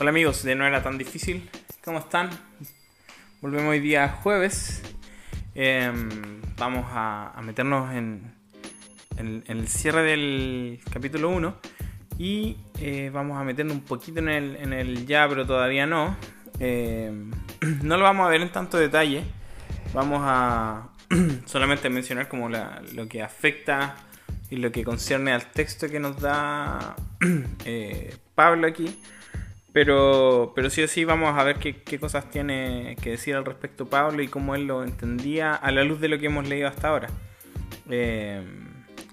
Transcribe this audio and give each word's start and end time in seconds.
Hola 0.00 0.10
amigos 0.10 0.44
de 0.44 0.54
No 0.54 0.64
era 0.64 0.80
tan 0.80 0.96
difícil, 0.96 1.50
¿cómo 1.84 1.98
están? 1.98 2.30
Volvemos 3.40 3.70
hoy 3.70 3.80
día 3.80 4.08
jueves. 4.22 4.80
Em, 5.56 6.40
vamos 6.56 6.86
a, 6.90 7.34
meternos 7.42 7.92
en, 7.92 8.32
el 9.16 9.66
cierre 9.66 10.04
del 10.04 10.78
capítulo 10.88 11.30
1 11.30 11.56
y 12.16 12.58
eh, 12.80 13.10
vamos 13.12 13.38
a 13.38 13.42
meternos 13.42 13.74
un 13.74 13.82
poquito 13.82 14.20
en 14.20 14.28
el, 14.28 15.04
ya, 15.04 15.28
pero 15.28 15.44
todavía 15.44 15.84
no. 15.84 16.16
Em, 16.60 17.32
no 17.82 17.96
lo 17.96 18.04
vamos 18.04 18.24
a 18.24 18.30
ver 18.30 18.40
en 18.40 18.52
tanto 18.52 18.78
detalle. 18.78 19.24
Vamos 19.92 20.20
a 20.22 20.90
solamente 21.44 21.90
mencionar 21.90 22.28
como 22.28 22.48
lo 22.48 23.08
que 23.08 23.20
afecta 23.20 23.96
y 24.48 24.58
lo 24.58 24.70
que 24.70 24.84
concierne 24.84 25.32
al 25.32 25.50
texto 25.50 25.88
que 25.88 25.98
nos 25.98 26.20
da 26.20 26.94
eh, 27.64 28.16
Pablo 28.36 28.68
aquí. 28.68 28.96
Pero, 29.72 30.52
pero 30.54 30.70
sí 30.70 30.82
o 30.82 30.88
sí 30.88 31.04
vamos 31.04 31.38
a 31.38 31.44
ver 31.44 31.58
qué, 31.58 31.98
cosas 31.98 32.30
tiene 32.30 32.96
que 33.02 33.10
decir 33.10 33.36
al 33.36 33.44
respecto 33.44 33.86
Pablo 33.86 34.22
y 34.22 34.28
cómo 34.28 34.54
él 34.54 34.66
lo 34.66 34.82
entendía 34.82 35.54
a 35.54 35.70
la 35.70 35.84
luz 35.84 36.00
de 36.00 36.08
lo 36.08 36.18
que 36.18 36.26
hemos 36.26 36.48
leído 36.48 36.68
hasta 36.68 36.88
ahora. 36.88 37.08
Eh, 37.90 38.42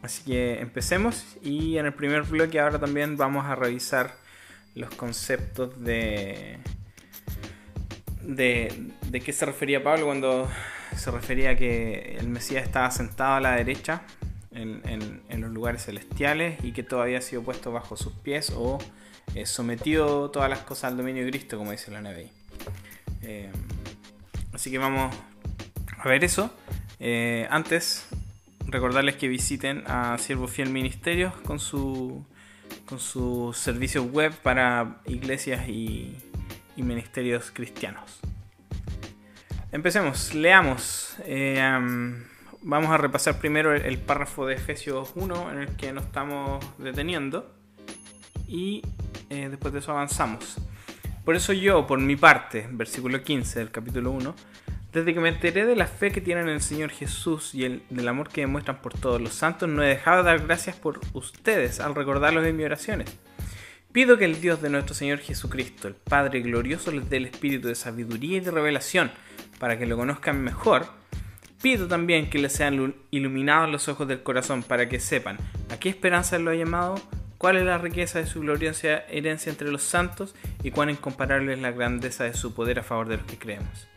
así 0.02 0.24
que 0.24 0.60
empecemos 0.60 1.38
y 1.44 1.78
en 1.78 1.86
el 1.88 1.94
primer 1.94 2.24
bloque 2.24 2.60
ahora 2.60 2.80
también 2.80 3.18
vamos 3.18 3.46
a 3.46 3.56
revisar 3.56 4.16
los 4.76 4.90
conceptos 4.96 5.84
de, 5.84 6.58
de, 8.22 8.92
de 9.10 9.22
qué 9.22 9.34
se 9.34 9.46
refería 9.46 9.84
Pablo 9.84 10.06
cuando 10.06 10.50
se 10.96 11.12
refería 11.12 11.52
a 11.52 11.56
que 11.56 12.18
el 12.20 12.28
Mesías 12.28 12.64
estaba 12.64 12.90
sentado 12.92 13.36
a 13.36 13.42
la 13.42 13.56
derecha 13.56 14.04
en, 14.56 15.42
los 15.42 15.52
lugares 15.52 15.86
celestiales 15.86 16.64
y 16.64 16.72
que 16.72 16.84
todavía 16.84 17.20
ha 17.20 17.22
sido 17.22 17.44
puesto 17.44 17.72
bajo 17.72 17.98
sus 17.98 18.14
pies 18.14 18.52
o 18.56 18.80
eh, 19.36 19.46
sometido 19.46 20.32
todas 20.32 20.50
las 20.50 20.60
cosas 20.60 20.92
al 20.92 20.98
dominio 20.98 21.24
de 21.26 21.32
Cristo, 21.32 21.58
como 21.58 21.72
dice 21.72 21.92
la 21.92 22.02
NBI. 22.02 22.30
Eh, 23.24 23.52
así 24.54 24.72
que 24.72 24.78
vamos 24.78 25.16
a 25.98 26.08
ver 26.08 26.24
eso. 26.24 26.52
Eh, 27.00 27.48
antes, 27.50 28.08
recordarles 28.68 29.16
que 29.16 29.28
visiten 29.28 29.84
a 29.88 30.18
Siervo 30.18 30.48
Fiel 30.48 30.70
Ministerios 30.70 31.34
con 31.42 31.60
su 31.60 32.24
con 32.86 33.00
sus 33.00 33.58
servicios 33.58 34.06
web 34.12 34.32
para 34.44 34.98
iglesias 35.06 35.68
y, 35.68 36.16
ministerios 36.78 37.52
cristianos. 37.52 38.20
Empecemos, 39.72 40.36
leamos 40.36 41.16
vamos 42.66 42.90
a 42.90 42.98
repasar 42.98 43.38
primero 43.38 43.76
el, 43.76 43.98
párrafo 44.00 44.48
de 44.48 44.56
Efesios 44.56 45.12
1 45.14 45.52
en 45.52 45.60
el 45.60 45.68
que 45.76 45.94
nos 45.94 46.06
estamos 46.06 46.66
deteniendo 46.80 47.54
y 48.48 48.82
eh, 49.30 49.50
después 49.50 49.72
de 49.72 49.80
eso 49.80 49.92
avanzamos. 49.92 50.58
Por 51.24 51.36
eso 51.36 51.54
yo, 51.54 51.86
por 51.86 52.00
mi 52.00 52.16
parte, 52.16 52.68
versículo 52.72 53.24
15 53.24 53.60
del 53.60 53.70
capítulo 53.70 54.12
1, 54.12 54.36
desde 54.92 55.14
que 55.14 55.20
me 55.20 55.30
enteré 55.30 55.66
de 55.66 55.76
la 55.76 55.86
fe 55.86 56.12
que 56.12 56.22
tienen 56.22 56.48
en 56.48 56.56
el 56.56 56.62
Señor 56.62 56.90
Jesús 56.90 57.54
y 57.54 57.66
el, 57.66 57.84
del 57.92 58.08
amor 58.08 58.30
que 58.30 58.42
demuestran 58.42 58.82
por 58.82 58.94
todos 58.94 59.22
los 59.22 59.34
santos, 59.34 59.70
no 59.70 59.84
he 59.84 59.88
dejado 59.88 60.24
de 60.24 60.32
dar 60.32 60.40
gracias 60.40 60.76
por 60.76 61.02
ustedes 61.14 61.80
al 61.80 61.94
recordarlos 61.94 62.46
en 62.48 62.58
mis 62.58 62.66
oraciones. 62.66 63.16
Pido 63.92 64.18
que 64.18 64.26
el 64.26 64.42
Dios 64.42 64.62
de 64.64 64.72
nuestro 64.72 64.96
Señor 64.96 65.20
Jesucristo, 65.20 65.88
el 65.88 65.96
Padre 65.96 66.42
glorioso, 66.42 66.92
les 66.92 67.10
dé 67.12 67.18
el 67.18 67.26
espíritu 67.28 67.68
de 67.68 67.76
sabiduría 67.76 68.38
y 68.38 68.40
de 68.42 68.52
revelación 68.52 69.12
para 69.60 69.78
que 69.78 69.86
lo 69.86 69.98
conozcan 69.98 70.44
mejor 70.44 71.05
Pido 71.66 71.88
también 71.88 72.30
que 72.30 72.38
les 72.38 72.54
sean 72.54 72.94
iluminados 73.10 73.72
los 73.72 73.88
ojos 73.88 74.08
del 74.08 74.22
corazón 74.22 74.62
para 74.62 74.88
que 74.88 75.00
sepan 75.00 75.40
a 75.72 75.80
qué 75.80 75.90
esperanza 75.90 76.38
lo 76.38 76.52
ha 76.52 76.54
llamado, 76.54 76.94
cuál 77.40 77.58
es 77.58 77.64
la 77.64 77.80
riqueza 77.80 78.20
de 78.20 78.28
su 78.28 78.42
gloriosa 78.42 79.00
herencia 79.10 79.50
entre 79.50 79.72
los 79.72 79.82
santos 79.82 80.36
y 80.62 80.70
cuán 80.70 80.92
incomparable 80.92 81.54
es 81.54 81.60
la 81.60 81.72
grandeza 81.72 82.26
de 82.26 82.36
su 82.36 82.54
poder 82.54 82.78
a 82.78 82.84
favor 82.84 83.08
de 83.08 83.18
los 83.18 83.26
que 83.26 83.40
creemos. 83.40 83.88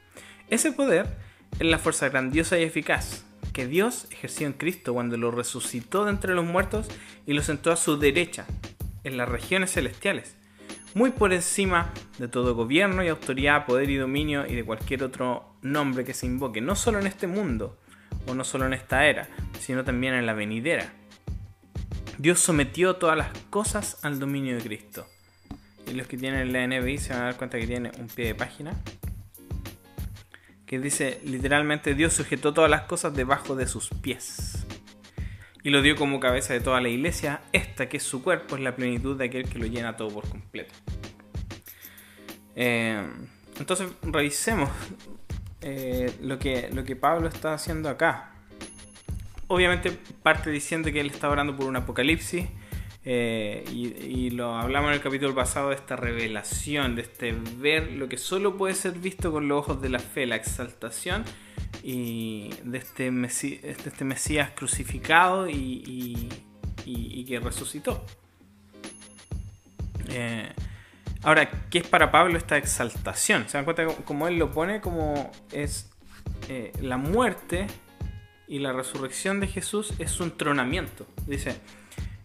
Ese 0.48 0.72
poder 0.72 1.14
es 1.58 1.66
la 1.66 1.78
fuerza 1.78 2.08
grandiosa 2.08 2.58
y 2.58 2.62
eficaz 2.62 3.26
que 3.52 3.66
Dios 3.66 4.06
ejerció 4.12 4.46
en 4.46 4.54
Cristo 4.54 4.94
cuando 4.94 5.18
lo 5.18 5.30
resucitó 5.30 6.06
de 6.06 6.12
entre 6.12 6.34
los 6.34 6.46
muertos 6.46 6.88
y 7.26 7.34
lo 7.34 7.42
sentó 7.42 7.70
a 7.70 7.76
su 7.76 7.98
derecha 7.98 8.46
en 9.04 9.18
las 9.18 9.28
regiones 9.28 9.72
celestiales 9.72 10.38
muy 10.94 11.10
por 11.10 11.32
encima 11.32 11.92
de 12.18 12.28
todo 12.28 12.54
gobierno 12.54 13.04
y 13.04 13.08
autoridad, 13.08 13.66
poder 13.66 13.90
y 13.90 13.96
dominio 13.96 14.46
y 14.46 14.54
de 14.54 14.64
cualquier 14.64 15.04
otro 15.04 15.47
nombre 15.62 16.04
que 16.04 16.14
se 16.14 16.26
invoque, 16.26 16.60
no 16.60 16.76
solo 16.76 16.98
en 16.98 17.06
este 17.06 17.26
mundo 17.26 17.78
o 18.26 18.34
no 18.34 18.44
solo 18.44 18.66
en 18.66 18.74
esta 18.74 19.06
era, 19.06 19.28
sino 19.60 19.84
también 19.84 20.14
en 20.14 20.26
la 20.26 20.34
venidera. 20.34 20.92
Dios 22.18 22.40
sometió 22.40 22.96
todas 22.96 23.16
las 23.16 23.28
cosas 23.50 23.98
al 24.02 24.18
dominio 24.18 24.56
de 24.56 24.62
Cristo. 24.62 25.06
Y 25.86 25.92
los 25.92 26.06
que 26.06 26.18
tienen 26.18 26.52
la 26.52 26.66
NBI 26.66 26.98
se 26.98 27.12
van 27.12 27.22
a 27.22 27.24
dar 27.26 27.36
cuenta 27.36 27.58
que 27.58 27.66
tiene 27.66 27.90
un 27.98 28.08
pie 28.08 28.26
de 28.26 28.34
página 28.34 28.74
que 30.66 30.78
dice 30.78 31.18
literalmente 31.24 31.94
Dios 31.94 32.12
sujetó 32.12 32.52
todas 32.52 32.70
las 32.70 32.82
cosas 32.82 33.14
debajo 33.14 33.56
de 33.56 33.66
sus 33.66 33.88
pies 33.88 34.66
y 35.64 35.70
lo 35.70 35.80
dio 35.82 35.96
como 35.96 36.20
cabeza 36.20 36.52
de 36.52 36.60
toda 36.60 36.80
la 36.80 36.88
iglesia, 36.88 37.40
esta 37.52 37.88
que 37.88 37.96
es 37.96 38.02
su 38.02 38.22
cuerpo 38.22 38.56
es 38.56 38.62
la 38.62 38.76
plenitud 38.76 39.16
de 39.16 39.24
aquel 39.24 39.48
que 39.48 39.58
lo 39.58 39.66
llena 39.66 39.96
todo 39.96 40.08
por 40.08 40.28
completo. 40.28 40.72
Eh, 42.54 43.02
entonces 43.58 43.88
revisemos 44.02 44.70
eh, 45.60 46.12
lo, 46.22 46.38
que, 46.38 46.70
lo 46.72 46.84
que 46.84 46.96
Pablo 46.96 47.28
está 47.28 47.54
haciendo 47.54 47.88
acá. 47.88 48.32
Obviamente 49.48 49.90
parte 50.22 50.50
diciendo 50.50 50.92
que 50.92 51.00
él 51.00 51.10
está 51.10 51.28
orando 51.28 51.56
por 51.56 51.66
un 51.66 51.76
apocalipsis. 51.76 52.46
Eh, 53.10 53.64
y, 53.72 54.28
lo 54.30 54.54
hablamos 54.54 54.90
en 54.90 54.96
el 54.96 55.00
capítulo 55.00 55.34
pasado 55.34 55.70
de 55.70 55.76
esta 55.76 55.96
revelación, 55.96 56.94
de 56.94 57.02
este 57.02 57.34
ver 57.56 57.92
lo 57.92 58.06
que 58.06 58.18
solo 58.18 58.58
puede 58.58 58.74
ser 58.74 58.92
visto 58.92 59.32
con 59.32 59.48
los 59.48 59.60
ojos 59.60 59.80
de 59.80 59.88
la 59.88 59.98
fe, 59.98 60.26
la 60.26 60.36
exaltación 60.36 61.24
y 61.82 62.50
de 62.64 62.76
este, 62.76 63.10
Mesías, 63.10 63.64
este 63.64 64.04
Mesías 64.04 64.50
crucificado 64.54 65.48
y, 65.48 66.28
que 67.26 67.40
resucitó. 67.40 68.04
Eh, 70.10 70.52
ahora, 71.22 71.50
¿qué 71.70 71.78
es 71.78 71.86
para 71.86 72.10
Pablo 72.10 72.38
esta 72.38 72.56
exaltación? 72.56 73.48
¿Se 73.48 73.58
dan 73.58 73.64
cuenta 73.64 73.86
cómo 74.04 74.28
él 74.28 74.38
lo 74.38 74.50
pone? 74.50 74.80
Como 74.80 75.30
es 75.52 75.90
eh, 76.48 76.72
la 76.80 76.96
muerte 76.96 77.66
y 78.46 78.58
la 78.60 78.72
resurrección 78.72 79.40
de 79.40 79.46
Jesús 79.46 79.92
es 79.98 80.20
un 80.20 80.36
tronamiento. 80.36 81.06
Dice, 81.26 81.60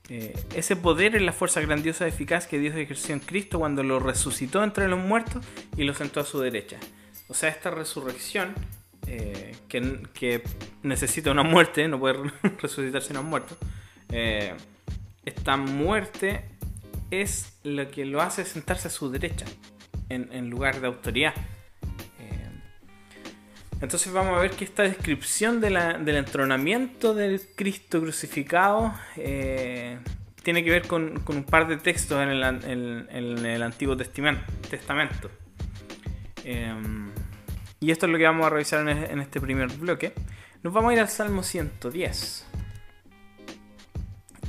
eh, 0.09 0.34
ese 0.56 0.76
poder 0.76 1.16
es 1.16 1.22
la 1.22 1.34
fuerza 1.34 1.62
grandiosa 1.62 2.06
y 2.06 2.09
eficaz 2.09 2.48
que 2.48 2.59
Dios 2.59 2.76
ejerció 2.76 3.14
en 3.14 3.20
Cristo 3.20 3.59
cuando 3.59 3.84
lo 3.84 4.00
resucitó 4.00 4.64
entre 4.64 4.88
los 4.88 5.00
muertos 5.00 5.44
y 5.76 5.84
lo 5.84 5.94
sentó 5.94 6.20
a 6.20 6.26
su 6.26 6.40
derecha. 6.40 6.78
O 7.28 7.34
sea, 7.34 7.50
esta 7.50 7.72
resurrección 7.72 8.53
eh, 9.08 9.56
que, 9.68 10.44
necesita 10.84 11.32
una 11.32 11.44
muerte, 11.44 11.88
no 11.88 12.00
puede 12.00 12.32
resucitar 12.62 13.02
si 13.02 13.14
no 13.14 13.20
ha 13.20 13.24
muerto. 13.24 13.58
Esta 15.26 15.58
muerte 15.58 16.53
es 17.22 17.57
lo 17.63 17.90
que 17.90 18.06
lo 18.06 18.22
hace 18.22 18.46
sentarse 18.46 18.88
a 18.88 18.91
su 18.91 19.09
derecha, 19.09 19.46
en, 20.09 20.50
lugar 20.50 20.79
de 20.79 20.88
autoridad. 20.88 21.34
Eh, 22.19 22.50
entonces 23.81 24.12
vamos 24.12 24.38
a 24.38 24.41
ver 24.41 24.51
que 24.51 24.66
esta 24.66 24.84
descripción 24.84 25.62
del 25.62 26.16
entronamiento 26.16 27.13
del 27.13 27.41
Cristo 27.56 28.02
crucificado 28.02 28.94
tiene 29.16 30.63
que 30.63 30.69
ver 30.69 30.88
con, 30.88 31.23
un 31.28 31.44
par 31.44 31.68
de 31.68 31.78
textos 31.78 32.22
en 32.22 32.29
el, 32.29 33.63
Antiguo 33.63 33.97
Testamento. 33.97 35.31
Y 37.79 37.91
esto 37.91 38.06
es 38.06 38.12
lo 38.12 38.18
que 38.18 38.23
vamos 38.23 38.47
a 38.47 38.50
revisar 38.50 38.88
en 38.88 39.19
este 39.19 39.41
primer 39.41 39.68
bloque. 39.69 40.13
Nos 40.63 40.72
vamos 40.72 40.91
a 40.91 40.94
ir 40.94 41.00
al 41.02 41.09
Salmo 41.09 41.44
110. 41.44 42.53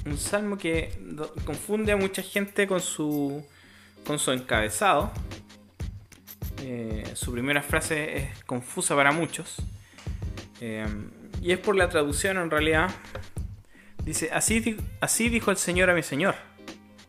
Un 0.07 0.19
salmo 0.19 0.59
que 0.59 0.93
confunde 1.45 1.93
a 1.93 1.97
mucha 1.97 2.23
gente 2.23 2.67
con 2.67 2.81
su, 2.81 3.45
con 4.07 4.19
su 4.19 4.33
encabezado. 4.33 5.13
Eh, 6.63 7.05
su 7.15 7.33
primera 7.33 7.63
frase 7.63 8.19
es 8.19 8.45
confusa 8.45 8.95
para 8.95 9.13
muchos. 9.13 9.57
Eh, 10.61 10.87
y 11.43 11.53
es 11.53 11.59
por 11.59 11.77
la 11.77 11.89
traducción 11.89 12.39
en 12.39 12.51
realidad. 12.51 12.91
Dice, 14.05 14.31
así, 14.33 14.77
así 15.01 15.29
dijo 15.29 15.51
el 15.51 15.57
Señor 15.57 15.91
a 15.91 15.95
mi 15.95 16.03
Señor. 16.03 16.35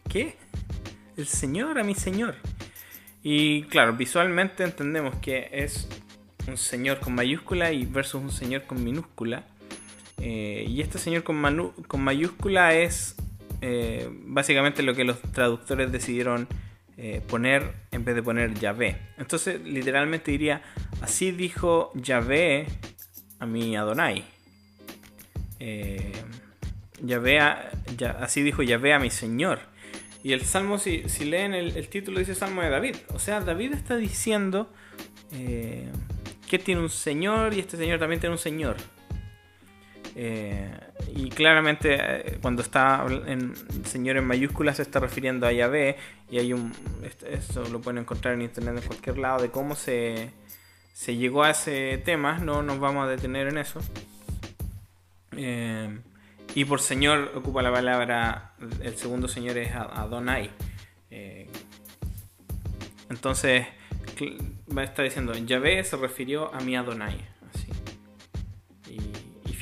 ¿Qué? 0.10 0.38
El 1.18 1.28
Señor 1.28 1.80
a 1.80 1.84
mi 1.84 1.96
Señor. 1.96 2.36
Y 3.24 3.64
claro, 3.64 3.94
visualmente 3.94 4.64
entendemos 4.64 5.16
que 5.16 5.50
es 5.52 5.88
un 6.48 6.58
señor 6.58 7.00
con 7.00 7.16
mayúscula 7.16 7.72
y 7.72 7.86
versus 7.86 8.22
un 8.22 8.32
señor 8.32 8.64
con 8.64 8.84
minúscula. 8.84 9.44
Eh, 10.18 10.66
y 10.68 10.82
este 10.82 10.98
señor 10.98 11.24
con, 11.24 11.38
mayúscula 12.02 12.74
es 12.74 13.16
eh, 13.62 14.10
básicamente 14.12 14.84
lo 14.84 14.96
que 14.96 15.04
los 15.04 15.22
traductores 15.22 15.92
decidieron 15.92 16.48
eh, 16.98 17.22
poner 17.28 17.74
en 17.92 18.06
vez 18.06 18.16
de 18.16 18.24
poner 18.24 18.54
Yahvé. 18.54 18.98
Entonces 19.18 19.62
literalmente 19.62 20.32
diría, 20.32 20.62
así 21.02 21.32
dijo 21.32 21.92
Yahvé 21.96 22.68
a 23.40 23.46
mi 23.46 23.76
Adonai. 23.76 24.24
Yahvé 27.02 27.40
así 27.40 28.42
dijo 28.44 28.64
Yahvé 28.64 28.94
a 28.94 29.00
mi 29.00 29.10
Señor. 29.10 29.60
Y 30.24 30.34
el 30.34 30.42
salmo, 30.42 30.80
si, 30.80 31.04
leen 31.24 31.54
el, 31.54 31.88
título, 31.88 32.18
dice 32.18 32.34
Salmo 32.34 32.64
de 32.64 32.70
David. 32.70 32.96
O 33.14 33.20
sea, 33.20 33.42
David 33.42 33.74
está 33.74 33.96
diciendo 33.96 34.72
que 35.30 36.60
tiene 36.60 36.82
un 36.82 36.90
Señor 36.90 37.54
y 37.54 37.60
este 37.60 37.78
Señor 37.78 38.00
también 38.00 38.20
tiene 38.20 38.34
un 38.34 38.40
Señor. 38.40 38.78
Eh, 40.18 40.72
y 41.14 41.30
claramente 41.30 41.98
eh, 42.00 42.38
cuando 42.42 42.62
está 42.62 43.06
en 43.28 43.54
Señor 43.86 44.16
en 44.16 44.26
mayúsculas 44.26 44.78
se 44.78 44.84
está 44.84 45.02
refiriendo 45.02 45.46
a 45.46 45.52
Yahvé 45.52 45.98
y 46.32 46.40
hay 46.40 46.54
un 46.54 46.72
eso 47.30 47.68
lo 47.68 47.82
pueden 47.82 47.98
encontrar 48.00 48.36
en 48.36 48.44
internet 48.44 48.78
en 48.78 48.88
cualquier 48.88 49.18
lado 49.18 49.42
de 49.42 49.52
cómo 49.52 49.76
se, 49.76 50.32
se 50.94 51.18
llegó 51.18 51.44
a 51.44 51.50
ese 51.50 52.02
tema 52.06 52.38
no 52.38 52.64
nos 52.64 52.80
vamos 52.80 53.06
a 53.06 53.10
detener 53.10 53.50
en 53.50 53.58
eso. 53.58 53.82
Eh, 55.36 56.00
y 56.54 56.64
por 56.64 56.80
Señor 56.80 57.34
ocupa 57.36 57.62
la 57.62 57.74
palabra 57.74 58.54
el 58.82 58.96
segundo 58.96 59.28
Señor 59.28 59.58
es 59.58 59.76
Adonai 59.76 60.50
entonces 63.10 63.68
está 64.82 65.04
diciendo 65.04 65.34
Yahvé 65.34 65.84
se 65.84 65.98
refirió 65.98 66.56
a 66.56 66.62
mi 66.62 66.78
Adonai 66.78 67.35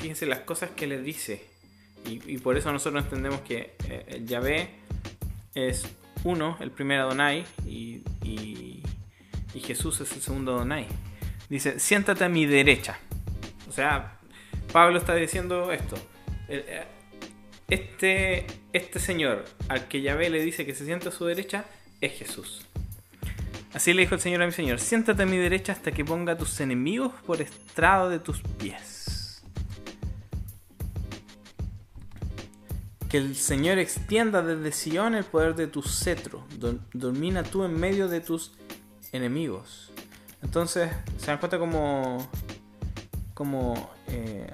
fíjense 0.04 0.26
las 0.26 0.40
cosas 0.40 0.68
que 0.76 0.86
le 0.86 1.00
dice. 1.00 1.42
Y, 2.04 2.36
por 2.36 2.58
eso 2.58 2.70
nosotros 2.70 3.04
entendemos 3.04 3.40
que 3.40 3.74
eh, 3.88 4.20
Yahvé 4.26 4.68
es 5.54 5.86
uno, 6.24 6.58
el 6.60 6.70
primer 6.70 7.00
Adonai, 7.00 7.46
y, 7.66 8.02
y, 8.22 8.82
Jesús 9.62 10.02
es 10.02 10.12
el 10.12 10.20
segundo 10.20 10.56
Adonai. 10.56 10.86
Dice, 11.48 11.80
siéntate 11.80 12.22
a 12.22 12.28
mi 12.28 12.44
derecha. 12.44 12.98
O 13.66 13.72
sea, 13.72 14.18
Pablo 14.74 14.98
está 14.98 15.14
diciendo 15.14 15.72
esto. 15.72 15.96
Eh, 16.48 16.84
este, 17.70 18.46
este 18.74 18.98
señor 18.98 19.46
al 19.68 19.88
que 19.88 20.02
Yahvé 20.02 20.28
le 20.28 20.44
dice 20.44 20.66
que 20.66 20.74
se 20.74 20.84
sienta 20.84 21.08
a 21.08 21.12
su 21.12 21.24
derecha 21.24 21.64
es 22.02 22.12
Jesús. 22.12 22.66
Así 23.72 23.94
le 23.94 24.02
dijo 24.02 24.16
el 24.16 24.20
Señor 24.20 24.42
a 24.42 24.46
mi 24.46 24.52
Señor, 24.52 24.80
siéntate 24.80 25.22
a 25.22 25.26
mi 25.26 25.38
derecha 25.38 25.72
hasta 25.72 25.92
que 25.92 26.04
ponga 26.04 26.34
a 26.34 26.38
tus 26.38 26.60
enemigos 26.60 27.12
por 27.26 27.40
estrado 27.40 28.10
de 28.10 28.18
tus 28.18 28.42
pies. 28.42 29.13
Que 33.14 33.18
el 33.18 33.36
Señor 33.36 33.78
extienda 33.78 34.42
desde 34.42 34.72
Sion 34.72 35.14
el 35.14 35.22
poder 35.22 35.54
de 35.54 35.68
tu 35.68 35.82
cetro. 35.82 36.44
Domina 36.92 37.44
tú 37.44 37.62
en 37.62 37.78
medio 37.78 38.08
de 38.08 38.20
tus 38.20 38.50
enemigos. 39.12 39.92
Entonces, 40.42 40.90
se 41.18 41.26
dan 41.28 41.38
cuenta 41.38 41.60
como, 41.60 42.28
como 43.32 43.88
eh, 44.08 44.52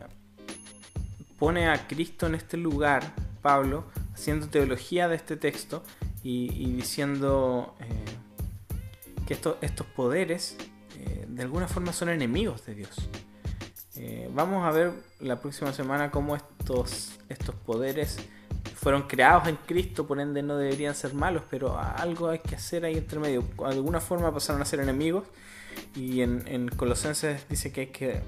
pone 1.38 1.70
a 1.70 1.88
Cristo 1.88 2.26
en 2.26 2.34
este 2.34 2.58
lugar, 2.58 3.14
Pablo, 3.40 3.86
haciendo 4.12 4.48
teología 4.48 5.08
de 5.08 5.16
este 5.16 5.38
texto 5.38 5.82
y, 6.22 6.70
diciendo 6.74 7.74
eh, 7.80 9.24
que 9.26 9.38
estos 9.62 9.86
poderes 9.96 10.58
eh, 10.98 11.24
de 11.26 11.42
alguna 11.44 11.66
forma 11.66 11.94
son 11.94 12.10
enemigos 12.10 12.66
de 12.66 12.74
Dios. 12.74 13.08
vamos 14.34 14.66
a 14.66 14.70
ver 14.70 14.92
la 15.18 15.40
próxima 15.40 15.72
semana 15.72 16.10
cómo 16.10 16.36
estos, 16.36 17.18
estos 17.30 17.54
poderes 17.54 18.18
fueron 18.80 19.02
creados 19.02 19.46
en 19.46 19.56
Cristo, 19.56 20.06
por 20.06 20.20
ende 20.20 20.42
no 20.42 20.56
deberían 20.56 20.94
ser 20.94 21.12
malos, 21.12 21.42
pero 21.50 21.78
algo 21.78 22.30
hay 22.30 22.38
que 22.38 22.54
hacer 22.54 22.86
ahí 22.86 22.96
entre 22.96 23.18
medio. 23.20 23.42
De 23.42 23.66
alguna 23.66 24.00
forma 24.00 24.32
pasaron 24.32 24.62
a 24.62 24.64
ser 24.64 24.80
enemigos 24.80 25.24
y 25.94 26.22
en, 26.22 26.68
Colosenses 26.68 27.46
dice 27.46 27.72
que 27.72 27.80
hay 27.82 27.86
que 27.88 28.22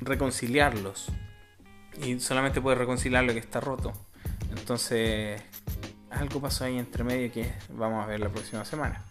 reconciliarlos. 0.00 1.08
Y 2.02 2.18
solamente 2.18 2.62
puede 2.62 2.76
reconciliar 2.76 3.24
lo 3.24 3.34
que 3.34 3.40
está 3.40 3.60
roto. 3.60 3.92
Entonces, 4.56 5.42
algo 6.08 6.40
pasó 6.40 6.64
ahí 6.64 6.78
entre 6.78 7.04
medio 7.04 7.30
que 7.30 7.52
vamos 7.68 8.02
a 8.02 8.06
ver 8.06 8.20
la 8.20 8.30
próxima 8.30 8.64
semana. 8.64 9.04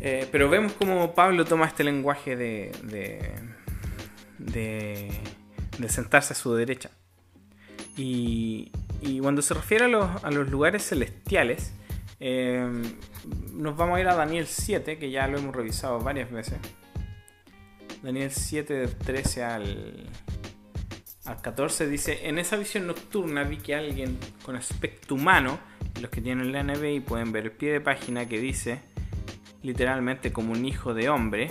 Eh, 0.00 0.28
pero 0.30 0.50
vemos 0.50 0.72
como 0.72 1.14
Pablo 1.14 1.46
toma 1.46 1.68
este 1.68 1.84
lenguaje 1.84 2.36
de, 2.36 2.70
de, 4.36 5.10
de 5.78 5.88
sentarse 5.88 6.34
a 6.34 6.36
su 6.36 6.54
derecha. 6.54 6.90
Y, 7.96 8.72
y 9.02 9.20
cuando 9.20 9.42
se 9.42 9.54
refiere 9.54 9.84
a 9.84 10.30
los, 10.30 10.50
lugares 10.50 10.88
celestiales, 10.88 11.74
eh, 12.20 12.66
nos 13.52 13.76
vamos 13.76 13.98
a 13.98 14.00
ir 14.00 14.08
a 14.08 14.14
Daniel 14.14 14.46
7, 14.46 14.98
que 14.98 15.10
ya 15.10 15.26
lo 15.26 15.38
hemos 15.38 15.54
revisado 15.54 15.98
varias 15.98 16.30
veces. 16.30 16.58
Daniel 18.02 18.30
7 18.30 18.72
del 18.72 18.96
13 18.96 19.44
al, 19.44 20.10
al 21.24 21.40
14 21.42 21.88
dice, 21.88 22.28
en 22.28 22.38
esa 22.38 22.56
visión 22.56 22.86
nocturna 22.86 23.42
vi 23.42 23.58
que 23.58 23.74
alguien 23.74 24.18
con 24.44 24.56
aspecto 24.56 25.16
humano, 25.16 25.58
los 26.00 26.10
que 26.10 26.20
tienen 26.20 26.52
la 26.52 26.62
NBI 26.62 27.00
pueden 27.00 27.32
ver 27.32 27.44
el 27.44 27.52
pie 27.52 27.72
de 27.72 27.80
página 27.80 28.26
que 28.26 28.40
dice 28.40 28.80
literalmente 29.62 30.32
como 30.32 30.52
un 30.52 30.64
hijo 30.64 30.94
de 30.94 31.08
hombre, 31.08 31.50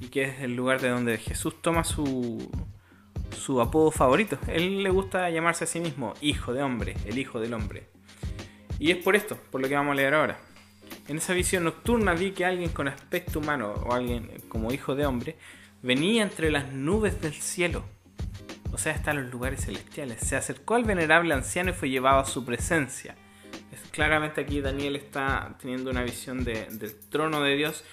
y 0.00 0.08
que 0.08 0.24
es 0.24 0.40
el 0.40 0.54
lugar 0.54 0.80
de 0.80 0.88
donde 0.88 1.18
Jesús 1.18 1.60
toma 1.60 1.84
su, 1.84 2.50
su 3.34 3.60
apodo 3.60 3.90
favorito. 3.90 4.38
Él 4.48 4.82
le 4.82 4.90
gusta 4.90 5.28
llamarse 5.30 5.64
a 5.64 5.66
sí 5.66 5.80
mismo 5.80 6.14
hijo 6.20 6.52
de 6.52 6.62
hombre, 6.62 6.96
el 7.04 7.18
hijo 7.18 7.40
del 7.40 7.54
hombre. 7.54 7.88
Y 8.78 8.90
es 8.90 8.96
por 8.96 9.16
esto, 9.16 9.38
por 9.50 9.60
lo 9.60 9.68
que 9.68 9.74
vamos 9.74 9.92
a 9.92 9.96
leer 9.96 10.14
ahora. 10.14 10.38
En 11.08 11.18
esa 11.18 11.34
visión 11.34 11.64
nocturna 11.64 12.14
vi 12.14 12.32
que 12.32 12.44
alguien 12.44 12.70
con 12.70 12.88
aspecto 12.88 13.38
humano 13.38 13.74
o 13.86 13.92
alguien 13.92 14.30
como 14.48 14.72
hijo 14.72 14.94
de 14.94 15.06
hombre 15.06 15.36
venía 15.82 16.22
entre 16.22 16.50
las 16.50 16.72
nubes 16.72 17.20
del 17.20 17.34
cielo. 17.34 17.84
O 18.72 18.78
sea, 18.78 18.94
hasta 18.94 19.14
los 19.14 19.30
lugares 19.30 19.66
celestiales. 19.66 20.20
Se 20.20 20.36
acercó 20.36 20.74
al 20.74 20.84
venerable 20.84 21.34
anciano 21.34 21.70
y 21.70 21.74
fue 21.74 21.90
llevado 21.90 22.20
a 22.20 22.24
su 22.24 22.44
presencia. 22.44 23.14
claramente 23.92 24.40
aquí 24.40 24.60
Daniel 24.60 24.96
está 24.96 25.56
teniendo 25.60 25.90
una 25.90 26.02
visión 26.02 26.42
del 26.42 26.98
trono 27.10 27.40
de 27.42 27.56
Dios 27.56 27.84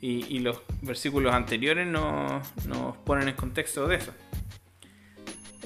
y, 0.00 0.38
los 0.40 0.60
versículos 0.82 1.32
anteriores 1.32 1.86
nos 1.86 2.96
ponen 2.98 3.28
en 3.28 3.34
contexto 3.34 3.86
de 3.86 3.96
eso. 3.96 4.12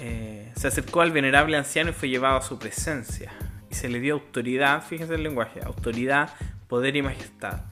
Eh, 0.02 0.50
se 0.56 0.68
acercó 0.68 1.02
al 1.02 1.12
venerable 1.12 1.58
anciano 1.58 1.90
y 1.90 1.92
fue 1.92 2.08
llevado 2.08 2.38
a 2.38 2.42
su 2.42 2.58
presencia. 2.58 3.30
Y 3.70 3.74
se 3.74 3.90
le 3.90 4.00
dio 4.00 4.14
autoridad, 4.14 4.82
fíjense 4.82 5.14
el 5.14 5.22
lenguaje, 5.22 5.60
autoridad, 5.62 6.30
poder 6.68 6.96
y 6.96 7.02
majestad. 7.02 7.64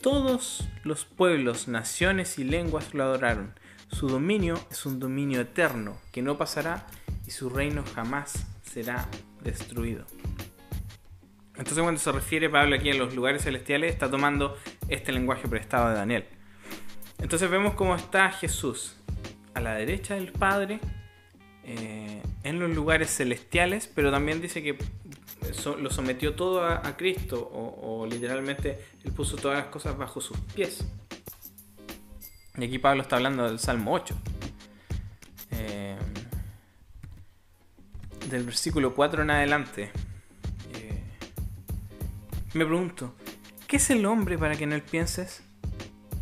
Todos 0.00 0.68
los 0.84 1.04
pueblos, 1.04 1.66
naciones 1.66 2.38
y 2.38 2.44
lenguas 2.44 2.94
lo 2.94 3.02
adoraron. 3.02 3.58
Su 3.88 4.08
dominio 4.08 4.60
es 4.70 4.86
un 4.86 5.00
dominio 5.00 5.40
eterno 5.40 6.00
que 6.12 6.22
no 6.22 6.38
pasará 6.38 6.86
y 7.26 7.32
su 7.32 7.50
reino 7.50 7.82
jamás 7.96 8.46
será 8.62 9.08
destruido. 9.42 10.06
Entonces 11.56 11.82
cuando 11.82 12.00
se 12.00 12.12
refiere 12.12 12.48
Pablo 12.48 12.76
aquí 12.76 12.90
a 12.90 12.94
los 12.94 13.12
lugares 13.16 13.42
celestiales 13.42 13.92
está 13.92 14.08
tomando 14.08 14.56
este 14.88 15.10
lenguaje 15.10 15.48
prestado 15.48 15.88
de 15.88 15.96
Daniel. 15.96 16.26
Entonces 17.18 17.50
vemos 17.50 17.74
cómo 17.74 17.96
está 17.96 18.30
Jesús 18.30 18.96
a 19.54 19.60
la 19.60 19.74
derecha 19.74 20.14
del 20.14 20.30
Padre 20.30 20.78
eh, 21.64 22.22
en 22.42 22.58
los 22.58 22.70
lugares 22.70 23.14
celestiales, 23.14 23.88
pero 23.94 24.10
también 24.10 24.40
dice 24.40 24.62
que 24.62 24.76
lo 25.78 25.90
sometió 25.90 26.34
todo 26.34 26.64
a, 26.64 26.96
Cristo, 26.96 27.38
o, 27.52 28.06
literalmente 28.06 28.78
Él 29.04 29.12
puso 29.12 29.36
todas 29.36 29.58
las 29.58 29.66
cosas 29.68 29.96
bajo 29.96 30.20
sus 30.20 30.38
pies. 30.54 30.84
Y 32.56 32.64
aquí 32.64 32.78
Pablo 32.78 33.02
está 33.02 33.16
hablando 33.16 33.44
del 33.44 33.58
Salmo 33.58 33.92
8. 33.92 34.14
Eh, 35.52 35.96
del 38.28 38.44
versículo 38.44 38.94
4 38.94 39.22
en 39.22 39.30
adelante. 39.30 39.90
Eh, 40.74 41.02
me 42.54 42.64
pregunto, 42.66 43.14
¿qué 43.66 43.76
es 43.76 43.90
el 43.90 44.04
hombre 44.06 44.36
para 44.38 44.56
que 44.56 44.64
en 44.64 44.72
él 44.72 44.82
pienses? 44.82 45.42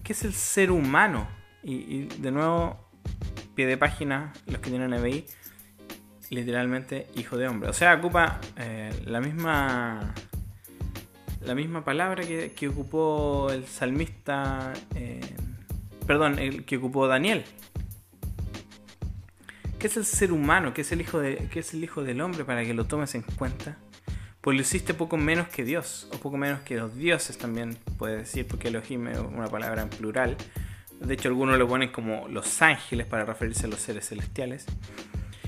¿Qué 0.04 0.12
es 0.12 0.24
el 0.24 0.34
ser 0.34 0.70
humano? 0.70 1.28
y 1.62 2.06
de 2.06 2.30
nuevo 2.30 2.89
de 3.56 3.76
página, 3.76 4.32
los 4.46 4.60
que 4.60 4.70
tienen 4.70 4.90
NBI, 4.90 5.26
literalmente 6.30 7.08
hijo 7.16 7.36
de 7.36 7.48
hombre. 7.48 7.68
O 7.68 7.72
sea, 7.72 7.94
ocupa 7.94 8.40
eh, 8.56 8.90
la 9.04 9.20
misma 9.20 10.14
la 11.42 11.54
misma 11.54 11.84
palabra 11.84 12.22
que, 12.24 12.68
ocupó 12.68 13.50
el 13.50 13.66
salmista, 13.66 14.72
eh, 14.94 15.20
perdón, 16.06 16.38
el 16.38 16.64
que 16.64 16.76
ocupó 16.76 17.06
Daniel. 17.06 17.44
¿Qué 19.78 19.86
es 19.86 19.96
el 19.96 20.04
ser 20.04 20.32
humano? 20.32 20.74
¿Qué 20.74 20.82
es 20.82 20.92
el 20.92 21.00
hijo 21.00 21.18
de, 21.18 21.48
qué 21.50 21.60
es 21.60 21.72
el 21.72 21.82
hijo 21.82 22.04
del 22.04 22.20
hombre 22.20 22.44
para 22.44 22.62
que 22.64 22.74
lo 22.74 22.84
tomes 22.84 23.14
en 23.14 23.22
cuenta? 23.22 23.78
Pues 24.42 24.54
lo 24.54 24.62
hiciste 24.62 24.92
poco 24.92 25.16
menos 25.16 25.48
que 25.48 25.64
Dios, 25.64 26.08
o 26.12 26.18
poco 26.18 26.36
menos 26.36 26.60
que 26.60 26.76
los 26.76 26.94
dioses 26.94 27.38
también 27.38 27.76
puede 27.98 28.18
decir, 28.18 28.46
porque 28.46 28.68
Elohim 28.68 29.08
es 29.08 29.18
una 29.18 29.48
palabra 29.48 29.82
en 29.82 29.88
plural. 29.88 30.36
De 31.00 31.14
hecho, 31.14 31.28
algunos 31.28 31.58
lo 31.58 31.66
ponen 31.66 31.90
como 31.90 32.28
los 32.28 32.60
ángeles 32.62 33.06
para 33.06 33.24
referirse 33.24 33.66
a 33.66 33.68
los 33.68 33.80
seres 33.80 34.08
celestiales. 34.08 34.66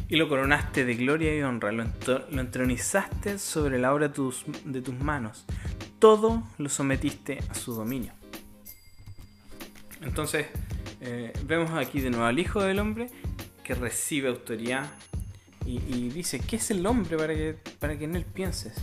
Y 0.09 0.17
lo 0.17 0.29
coronaste 0.29 0.85
de 0.85 0.95
gloria 0.95 1.37
y 1.37 1.43
honra, 1.43 1.73
lo, 1.73 1.85
entronizaste 2.31 3.39
sobre 3.39 3.79
la 3.79 3.95
obra 3.95 4.09
de 4.09 4.15
tus, 4.15 4.45
manos. 5.01 5.47
Todo 5.99 6.43
lo 6.59 6.69
sometiste 6.69 7.39
a 7.49 7.55
su 7.55 7.75
dominio. 7.75 8.13
Entonces, 10.03 10.47
eh, 11.01 11.33
vemos 11.45 11.71
aquí 11.73 12.01
de 12.01 12.11
nuevo 12.11 12.27
al 12.27 12.39
Hijo 12.39 12.63
del 12.63 12.79
Hombre 12.79 13.09
que 13.63 13.75
recibe 13.75 14.29
autoridad 14.29 14.91
y, 15.65 16.09
dice, 16.09 16.41
¿qué 16.41 16.57
es 16.57 16.73
el 16.73 16.85
hombre 16.85 17.17
para 17.17 17.35
que, 17.35 17.57
para 17.79 17.97
que 17.97 18.05
en 18.05 18.17
él 18.17 18.25
pienses? 18.25 18.75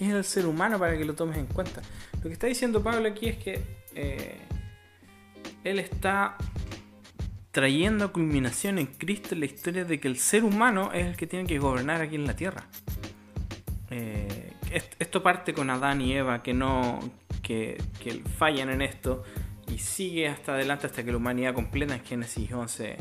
qué 0.00 0.06
es 0.06 0.14
el 0.14 0.24
ser 0.24 0.46
humano 0.46 0.78
para 0.78 0.96
que 0.96 1.04
lo 1.04 1.14
tomes 1.14 1.36
en 1.36 1.44
cuenta. 1.44 1.82
Lo 2.14 2.22
que 2.22 2.32
está 2.32 2.46
diciendo 2.46 2.82
Pablo 2.82 3.06
aquí 3.06 3.28
es 3.28 3.36
que 3.36 3.62
él 5.64 5.78
está 5.78 6.36
trayendo 7.50 8.12
culminación 8.12 8.78
en 8.78 8.86
Cristo 8.86 9.34
la 9.34 9.44
historia 9.44 9.84
de 9.84 9.98
que 9.98 10.08
el 10.08 10.18
ser 10.18 10.44
humano 10.44 10.92
es 10.92 11.06
el 11.06 11.16
que 11.16 11.26
tiene 11.26 11.46
que 11.46 11.58
gobernar 11.58 12.00
aquí 12.00 12.14
en 12.14 12.26
la 12.26 12.36
tierra. 12.36 12.66
Eh, 13.90 14.52
esto 14.98 15.22
parte 15.22 15.52
con 15.52 15.68
Adán 15.68 16.00
y 16.00 16.12
Eva 16.12 16.42
que 16.42 16.54
no 16.54 17.00
que, 17.42 17.78
fallan 18.38 18.70
en 18.70 18.82
esto 18.82 19.24
y 19.68 19.78
sigue 19.78 20.28
hasta 20.28 20.54
adelante 20.54 20.86
hasta 20.86 21.02
que 21.04 21.10
la 21.10 21.16
humanidad 21.16 21.54
completa 21.54 21.94
en 21.94 22.04
Génesis 22.04 22.52
11 22.52 22.96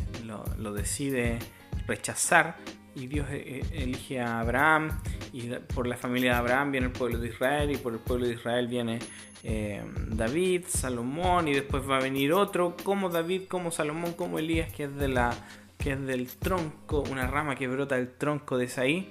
lo, 0.58 0.74
decide 0.74 1.38
rechazar 1.86 2.58
y 3.00 3.08
Dios 3.08 3.28
eh, 3.32 3.62
eh, 3.62 3.84
elige 3.84 4.20
a 4.20 4.40
Abraham 4.40 4.90
y 5.32 5.50
por 5.74 5.88
la 5.88 5.96
familia 5.96 6.34
de 6.34 6.38
Abraham 6.38 6.72
viene 6.72 6.88
el 6.88 6.94
pueblo 6.94 7.18
de 7.18 7.30
Israel 7.30 7.72
y 7.72 7.78
por 7.78 7.94
el 7.94 8.00
pueblo 8.00 8.28
de 8.28 8.34
Israel 8.34 8.68
viene 8.68 9.00
David, 9.42 10.66
Salomón 10.68 11.48
y 11.48 11.54
después 11.54 11.90
va 11.90 11.98
a 11.98 12.02
venir 12.02 12.34
otro 12.34 12.76
como 12.84 13.10
David, 13.10 13.44
como 13.48 13.72
Salomón, 13.72 14.12
como 14.14 14.38
Elías 14.38 14.72
que 14.74 14.84
es 14.84 14.96
de 14.96 15.08
la 15.08 15.32
que 15.78 15.94
es 15.94 16.06
del 16.06 16.28
tronco, 16.28 17.06
una 17.10 17.26
rama 17.26 17.56
que 17.56 17.70
brota 17.70 17.96
del 17.96 18.12
tronco 18.12 18.58
de 18.58 18.66
Isaí 18.66 19.08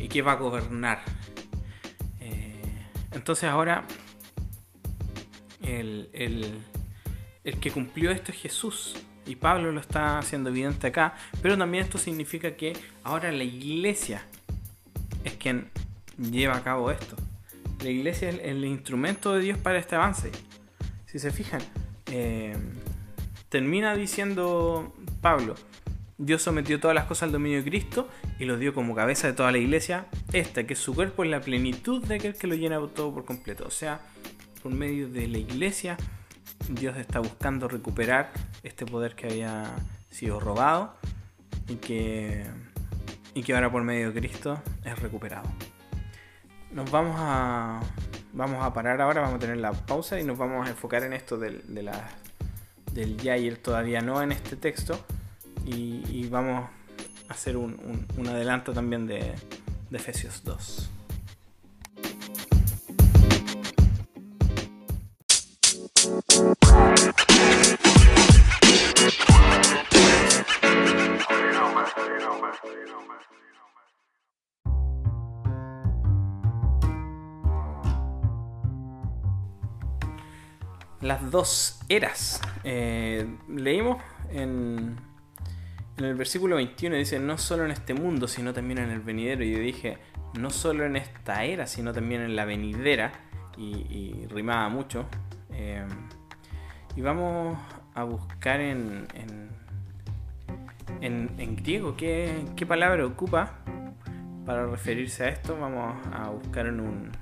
y 0.00 0.08
que 0.08 0.22
va 0.22 0.32
a 0.32 0.36
gobernar. 0.36 1.02
Eh, 2.20 2.60
entonces 3.12 3.48
ahora 3.48 3.84
el, 5.62 6.08
el, 6.12 7.58
que 7.60 7.70
cumplió 7.70 8.10
esto 8.10 8.32
es 8.32 8.38
Jesús. 8.38 8.96
Y 9.26 9.36
Pablo 9.36 9.72
lo 9.72 9.80
está 9.80 10.18
haciendo 10.18 10.50
evidente 10.50 10.88
acá. 10.88 11.14
Pero 11.40 11.56
también 11.56 11.84
esto 11.84 11.98
significa 11.98 12.56
que 12.56 12.72
ahora 13.04 13.30
la 13.32 13.44
iglesia 13.44 14.24
es 15.24 15.34
quien 15.34 15.70
lleva 16.18 16.56
a 16.56 16.62
cabo 16.62 16.90
esto. 16.90 17.16
La 17.82 17.90
iglesia 17.90 18.30
es 18.30 18.40
el, 18.42 18.64
instrumento 18.64 19.34
de 19.34 19.40
Dios 19.40 19.58
para 19.58 19.78
este 19.78 19.96
avance. 19.96 20.30
Si 21.06 21.18
se 21.18 21.30
fijan, 21.30 21.60
eh, 22.06 22.56
termina 23.48 23.94
diciendo 23.94 24.94
Pablo, 25.20 25.54
Dios 26.18 26.42
sometió 26.42 26.78
todas 26.78 26.94
las 26.94 27.06
cosas 27.06 27.24
al 27.24 27.32
dominio 27.32 27.58
de 27.58 27.68
Cristo 27.68 28.08
y 28.38 28.44
lo 28.44 28.56
dio 28.56 28.74
como 28.74 28.94
cabeza 28.94 29.26
de 29.26 29.32
toda 29.32 29.50
la 29.50 29.58
iglesia, 29.58 30.06
esta 30.32 30.64
que 30.64 30.74
es 30.74 30.78
su 30.78 30.94
cuerpo 30.94 31.24
es 31.24 31.30
la 31.30 31.40
plenitud 31.40 32.04
de 32.04 32.16
aquel 32.16 32.34
que 32.34 32.46
lo 32.46 32.54
llena 32.54 32.78
todo 32.94 33.12
por 33.12 33.24
completo. 33.24 33.64
O 33.66 33.70
sea, 33.70 34.00
por 34.62 34.72
medio 34.72 35.08
de 35.08 35.26
la 35.26 35.38
iglesia, 35.38 35.96
Dios 36.68 36.96
está 36.96 37.20
buscando 37.20 37.68
recuperar 37.68 38.30
este 38.62 38.86
poder 38.86 39.14
que 39.14 39.26
había 39.26 39.64
sido 40.10 40.40
robado 40.40 40.94
y 41.68 41.76
que, 41.76 42.44
y 43.34 43.42
que 43.42 43.54
ahora 43.54 43.70
por 43.70 43.82
medio 43.82 44.12
de 44.12 44.20
Cristo 44.20 44.60
es 44.84 44.98
recuperado. 44.98 45.48
Nos 46.70 46.90
vamos 46.90 47.16
a, 47.18 47.80
vamos 48.32 48.64
a 48.64 48.72
parar 48.72 49.00
ahora, 49.00 49.20
vamos 49.20 49.36
a 49.36 49.38
tener 49.38 49.58
la 49.58 49.72
pausa 49.72 50.18
y 50.18 50.24
nos 50.24 50.38
vamos 50.38 50.66
a 50.66 50.70
enfocar 50.70 51.02
en 51.02 51.12
esto 51.12 51.38
del, 51.38 51.62
de 51.74 51.90
del 52.92 53.16
ya 53.16 53.36
y 53.36 53.48
el 53.48 53.58
todavía 53.58 54.00
no 54.00 54.22
en 54.22 54.32
este 54.32 54.56
texto 54.56 54.98
y, 55.64 56.26
vamos 56.28 56.68
a 57.28 57.32
hacer 57.32 57.56
un, 57.56 58.06
adelanto 58.26 58.72
también 58.72 59.06
de, 59.06 59.34
de 59.90 59.96
Efesios 59.96 60.42
2. 60.44 60.90
Las 81.12 81.30
dos 81.30 81.80
eras. 81.88 82.40
Eh, 82.64 83.26
leímos 83.48 83.98
en 84.30 84.96
en 85.98 86.06
el 86.06 86.14
versículo 86.14 86.56
21 86.56 86.96
dice, 86.96 87.18
no 87.18 87.36
solo 87.36 87.64
en 87.64 87.70
este 87.70 87.92
mundo, 87.92 88.26
sino 88.26 88.52
también 88.52 88.78
en 88.78 88.90
el 88.90 89.00
venidero. 89.00 89.44
Y 89.44 89.52
yo 89.52 89.58
dije, 89.58 89.98
no 90.38 90.50
solo 90.50 90.84
en 90.86 90.96
esta 90.96 91.44
era, 91.44 91.66
sino 91.66 91.92
también 91.92 92.22
en 92.22 92.34
la 92.34 92.44
venidera. 92.44 93.12
Y, 93.58 94.26
rimaba 94.30 94.68
mucho. 94.70 95.06
Eh, 95.52 95.84
y 96.96 97.02
vamos 97.02 97.58
a 97.94 98.04
buscar 98.04 98.60
en, 98.60 99.06
en, 101.00 101.30
en, 101.38 101.56
griego 101.56 101.94
¿qué, 101.96 102.46
qué, 102.56 102.64
palabra 102.64 103.04
ocupa 103.04 103.58
para 104.46 104.66
referirse 104.66 105.24
a 105.24 105.28
esto. 105.28 105.58
Vamos 105.60 105.94
a 106.10 106.30
buscar 106.30 106.66
en 106.66 106.80
un, 106.80 107.12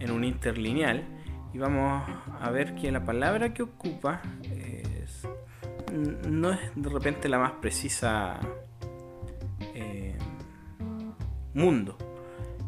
en 0.00 0.10
un 0.10 0.22
interlineal. 0.22 1.15
Y 1.56 1.58
vamos 1.58 2.02
a 2.38 2.50
ver 2.50 2.74
que 2.74 2.92
la 2.92 3.02
palabra 3.02 3.54
que 3.54 3.62
ocupa 3.62 4.20
no 6.28 6.52
es 6.52 6.60
de 6.74 6.90
repente 6.90 7.30
la 7.30 7.38
más 7.38 7.52
precisa 7.52 8.38
eh, 9.74 10.18
mundo. 11.54 11.96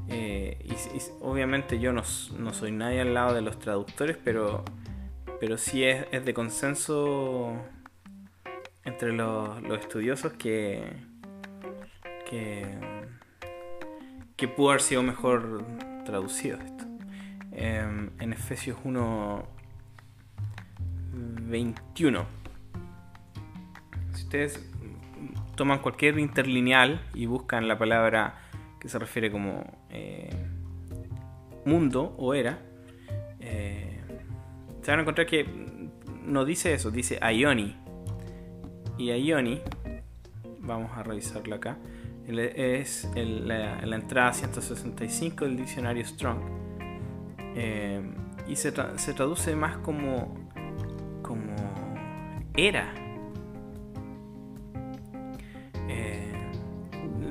Eh, 0.08 0.56
y, 0.64 0.72
obviamente 1.20 1.78
yo 1.78 1.92
no, 1.92 2.02
soy 2.02 2.72
nadie 2.72 3.02
al 3.02 3.12
lado 3.12 3.34
de 3.34 3.42
los 3.42 3.58
traductores, 3.58 4.16
pero, 4.24 4.64
pero 5.38 5.58
sí 5.58 5.84
es, 5.84 6.24
de 6.24 6.32
consenso 6.32 7.58
entre 8.84 9.12
los, 9.12 9.62
estudiosos 9.78 10.32
que, 10.32 10.82
que, 12.24 12.64
que 14.34 14.48
pudo 14.48 14.70
haber 14.70 14.80
sido 14.80 15.02
mejor 15.02 15.62
traducido 16.06 16.56
Em, 17.52 18.10
en 18.18 18.32
Efesios 18.32 18.78
1, 18.84 19.44
21 21.12 22.38
ustedes 24.28 24.62
toman 25.56 25.78
cualquier 25.78 26.18
interlineal 26.18 27.00
y 27.14 27.24
buscan 27.24 27.66
la 27.66 27.78
palabra 27.78 28.34
que 28.78 28.88
se 28.88 28.98
refiere 28.98 29.32
como 29.32 29.64
eh, 29.90 30.30
mundo 31.64 32.14
o 32.18 32.34
era, 32.34 32.58
eh, 33.40 34.00
se 34.82 34.90
van 34.90 35.00
a 35.00 35.02
encontrar 35.02 35.26
que 35.26 35.46
no 36.24 36.44
dice 36.44 36.74
eso, 36.74 36.90
dice 36.90 37.18
Ioni. 37.32 37.76
Y 38.98 39.10
Ioni, 39.10 39.62
vamos 40.60 40.90
a 40.96 41.02
revisarlo 41.02 41.54
acá, 41.54 41.78
es 42.26 43.08
la, 43.14 43.96
entrada 43.96 44.32
165 44.34 45.46
del 45.46 45.56
diccionario 45.56 46.04
Strong. 46.04 46.67
Eh, 47.60 48.00
y 48.46 48.54
se, 48.54 48.72
se, 48.96 49.12
traduce 49.14 49.56
más 49.56 49.78
como, 49.78 50.48
como 51.22 51.56
era 52.56 52.94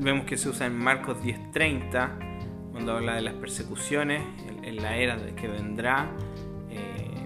vemos 0.02 0.26
que 0.26 0.38
se 0.38 0.50
usa 0.50 0.68
en 0.68 0.78
Marcos 0.78 1.18
10:30, 1.24 2.72
cuando 2.72 2.94
habla 2.94 3.16
de 3.16 3.22
las 3.22 3.34
persecuciones, 3.36 4.22
en, 4.64 4.78
la 4.78 4.98
era 4.98 5.18
que 5.36 5.48
vendrá. 5.48 6.10
Eh, 6.70 7.26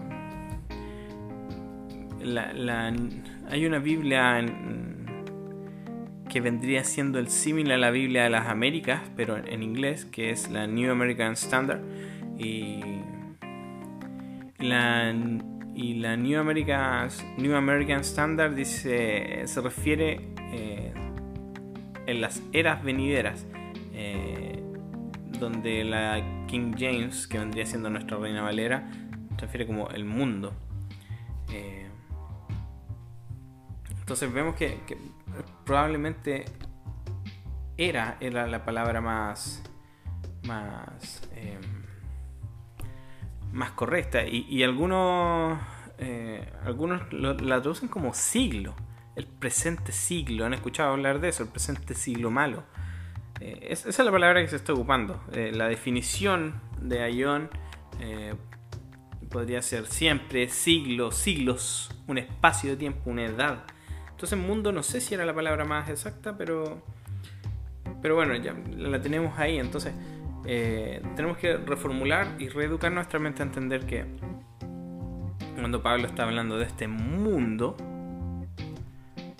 hay 3.50 3.65
una 3.65 3.79
Biblia 3.79 4.43
que 6.29 6.39
vendría 6.39 6.84
siendo 6.84 7.20
el 7.20 7.27
símil 7.27 7.72
a 7.72 7.77
la 7.77 7.91
Biblia 7.91 8.24
de 8.24 8.29
las 8.29 8.48
Américas, 8.48 9.01
pero 9.17 9.38
en, 9.38 9.63
inglés, 9.63 10.05
que 10.05 10.29
es 10.29 10.50
la 10.50 10.65
New 10.65 10.91
American 10.91 11.34
Standard. 11.34 11.81
Y 12.43 12.81
la, 14.57 15.13
y 15.75 15.93
la 15.95 16.17
New, 16.17 16.39
American, 16.39 17.10
New 17.38 17.55
American 17.55 18.00
Standard 18.01 18.55
dice, 18.55 19.43
se 19.45 19.62
refiere 19.62 20.33
eh, 20.51 20.91
en 22.07 22.21
las 22.21 22.41
eras 22.51 22.83
venideras, 22.83 23.45
eh, 23.93 24.63
donde 25.39 25.83
la 25.83 26.45
King 26.48 26.74
James, 26.77 27.27
que 27.27 27.38
vendría 27.38 27.65
siendo 27.65 27.89
nuestra 27.89 28.17
reina 28.17 28.41
Valera, 28.41 28.89
se 29.36 29.41
refiere 29.41 29.67
como 29.67 29.89
el 29.89 30.05
mundo. 30.05 30.53
Eh, 31.53 31.88
entonces 34.00 34.33
vemos 34.33 34.55
que, 34.55 34.79
probablemente 35.63 36.45
era, 37.77 38.17
era 38.19 38.48
la 38.48 38.65
palabra 38.65 39.00
más, 39.00 39.63
más, 40.43 41.29
em, 41.36 41.80
más 43.51 43.72
correcta. 43.72 44.25
Y, 44.25 44.63
algunos, 44.63 45.60
eh, 45.98 46.51
algunos 46.65 47.12
la 47.13 47.36
traducen 47.36 47.89
como 47.89 48.13
siglo 48.13 48.75
el 49.15 49.25
presente 49.27 49.91
siglo. 49.91 50.46
¿Han 50.46 50.53
escuchado 50.53 50.91
hablar 50.91 51.20
de 51.20 51.29
eso? 51.29 51.43
El 51.43 51.50
presente 51.50 51.93
siglo 51.93 52.31
malo. 52.31 52.63
Eh, 53.39 53.67
esa 53.70 53.89
es 53.89 54.00
la 54.00 54.12
palabra 54.12 54.41
que 54.41 54.48
se 54.48 54.55
está 54.55 54.74
ocupando. 54.74 55.22
Eh, 55.34 55.51
la 55.53 55.67
definición 55.67 56.62
de 56.81 57.03
Ayón 57.03 57.50
podría 59.29 59.62
ser 59.62 59.86
siempre, 59.86 60.50
siglo, 60.50 61.12
siglos, 61.12 61.91
un 62.08 62.17
espacio 62.17 62.72
de 62.72 62.77
tiempo, 62.77 63.10
una 63.10 63.25
edad. 63.25 63.63
Entonces 64.10 64.38
mundo 64.38 64.72
no 64.72 64.84
sé 64.84 65.01
si 65.01 65.13
era 65.13 65.25
la 65.25 65.34
palabra 65.34 65.65
más 65.65 65.89
exacta, 65.89 66.38
pero, 66.38 66.84
pero 68.01 68.15
bueno, 68.15 68.36
ya 68.36 68.55
la 68.75 69.01
tenemos 69.01 69.38
ahí. 69.39 69.58
Entonces 69.58 69.93
eh, 70.45 71.01
tenemos 71.15 71.38
que 71.38 71.57
reformular 71.57 72.36
y 72.39 72.50
reeducar 72.50 72.91
nuestra 72.91 73.19
mente 73.19 73.43
a 73.43 73.45
entender 73.45 73.86
que 73.86 74.05
cuando 75.55 75.83
Pablo 75.83 76.07
está 76.07 76.24
hablando 76.24 76.57
de 76.57 76.65
este 76.65 76.88
mundo, 76.88 77.75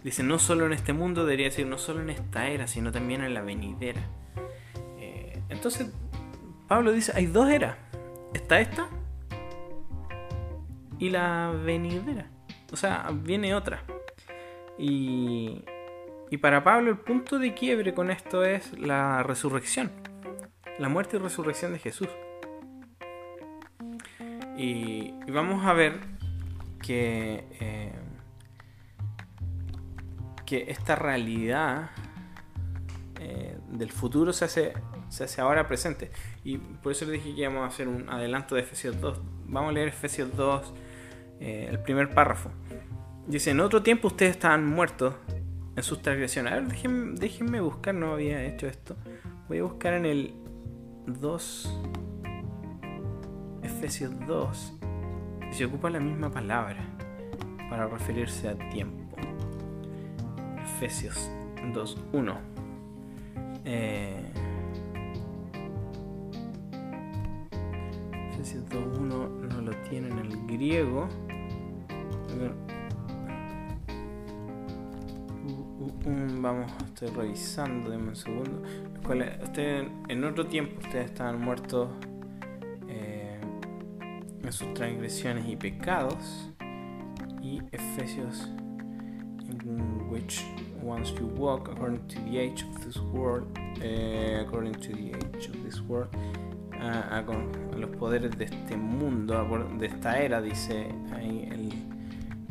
dice 0.04 0.24
no 0.24 0.38
solo 0.40 0.66
en 0.66 0.74
este 0.74 0.94
mundo, 0.94 1.26
debería 1.26 1.48
decir 1.48 1.66
no 1.66 1.78
solo 1.78 2.02
en 2.02 2.12
esta 2.12 2.48
era, 2.48 2.68
sino 2.68 2.92
también 2.92 3.22
en 3.24 3.34
la 3.34 3.42
venidera. 3.42 4.02
Eh, 5.00 5.42
entonces, 5.50 5.92
Pablo 6.68 6.92
dice, 6.92 7.12
hay 7.16 7.26
dos 7.26 7.50
eras. 7.50 7.78
Está 8.34 8.62
esta 8.62 8.88
y 11.00 11.10
la 11.10 11.52
venidera. 11.66 12.30
O 12.72 12.78
sea, 12.78 13.10
viene 13.12 13.56
otra. 13.56 13.84
Y, 14.78 15.66
y 16.30 16.38
para 16.38 16.64
Pablo 16.64 16.92
el 16.92 16.98
punto 16.98 17.40
de 17.40 17.54
quiebre 17.54 17.94
con 17.94 18.12
esto 18.12 18.46
es 18.46 18.78
la 18.80 19.24
resurrección. 19.24 20.01
La 20.82 20.90
muerte 20.90 21.18
y 21.18 21.20
resurrección 21.20 21.74
de 21.74 21.78
Jesús. 21.78 22.10
Y, 24.58 25.14
vamos 25.32 25.64
a 25.64 25.74
ver 25.74 26.00
que, 26.82 27.46
eh, 27.60 27.94
que 30.44 30.72
esta 30.72 30.96
realidad 30.96 31.92
eh, 33.20 33.60
del 33.70 33.92
futuro 33.92 34.34
se 34.34 34.46
hace, 34.46 34.74
se 35.10 35.26
hace 35.26 35.40
ahora 35.40 35.68
presente. 35.68 36.10
Y 36.44 36.58
por 36.58 36.94
eso 36.94 37.06
le 37.06 37.12
dije 37.12 37.36
que 37.36 37.42
íbamos 37.42 37.62
a 37.62 37.68
hacer 37.68 37.88
un 37.88 38.10
adelanto 38.10 38.56
de 38.56 38.62
Efesios 38.62 39.00
2. 39.00 39.22
Vamos 39.50 39.70
a 39.70 39.74
leer 39.74 39.90
Efesios 39.90 40.36
2, 40.36 40.74
eh, 41.42 41.68
el 41.70 41.78
primer 41.78 42.10
párrafo. 42.10 42.50
Dice, 43.28 43.52
en 43.52 43.60
otro 43.60 43.84
tiempo 43.84 44.08
ustedes 44.08 44.32
estaban 44.32 44.66
muertos 44.66 45.14
en 45.76 45.84
sus 45.84 46.02
transgresiones. 46.02 46.54
A 46.54 46.56
ver, 46.56 46.70
déjenme, 46.70 47.20
déjenme 47.20 47.62
buscar, 47.62 47.94
no 47.94 48.14
había 48.14 48.44
hecho 48.46 48.66
esto. 48.66 48.96
Voy 49.48 49.60
a 49.60 49.64
buscar 49.64 49.94
en 49.94 50.08
el 50.08 50.41
2 51.20 51.82
Efesios 53.64 54.12
2 54.28 54.74
se 55.52 55.66
ocupa 55.66 55.90
la 55.90 56.00
misma 56.00 56.30
palabra 56.32 56.80
para 57.70 57.88
referirse 57.88 58.48
a 58.48 58.56
tiempo. 58.70 59.16
Efesios 60.64 61.30
2.1. 61.74 62.38
Eh, 63.66 64.32
Efesios 68.32 68.64
2.1 68.70 69.00
no 69.00 69.62
lo 69.62 69.72
tiene 69.90 70.10
en 70.10 70.20
el 70.20 70.48
griego. 70.48 71.08
Vamos, 76.42 76.72
estoy 76.86 77.10
revisando, 77.10 77.92
denme 77.92 78.10
un 78.10 78.16
segundo. 78.16 78.64
en 80.08 80.24
otro 80.24 80.48
tiempo 80.48 80.80
ustedes 80.82 81.06
estaban 81.06 81.40
muertos 81.40 81.90
sus 84.52 84.74
transgresiones 84.74 85.48
y 85.48 85.56
pecados. 85.56 86.50
Y 87.42 87.62
Efesios, 87.72 88.50
in 89.50 90.08
which 90.10 90.44
once 90.82 91.12
you 91.14 91.26
walk 91.26 91.70
according 91.70 92.08
to 92.08 92.20
the 92.22 92.38
age 92.38 92.64
of 92.64 92.86
this 92.86 92.98
world, 92.98 93.48
eh, 93.82 94.40
according 94.42 94.74
to 94.74 94.94
the 94.94 95.14
age 95.14 95.48
of 95.48 95.64
this 95.64 95.82
world, 95.82 96.10
a, 96.80 97.20
a, 97.20 97.78
los 97.78 97.90
poderes 97.98 98.38
de 98.38 98.46
este 98.46 98.78
mundo, 98.78 99.44
de 99.80 99.88
esta 99.88 100.20
era, 100.20 100.42
dice 100.42 100.88
ahí 101.14 101.48
el, 101.52 101.72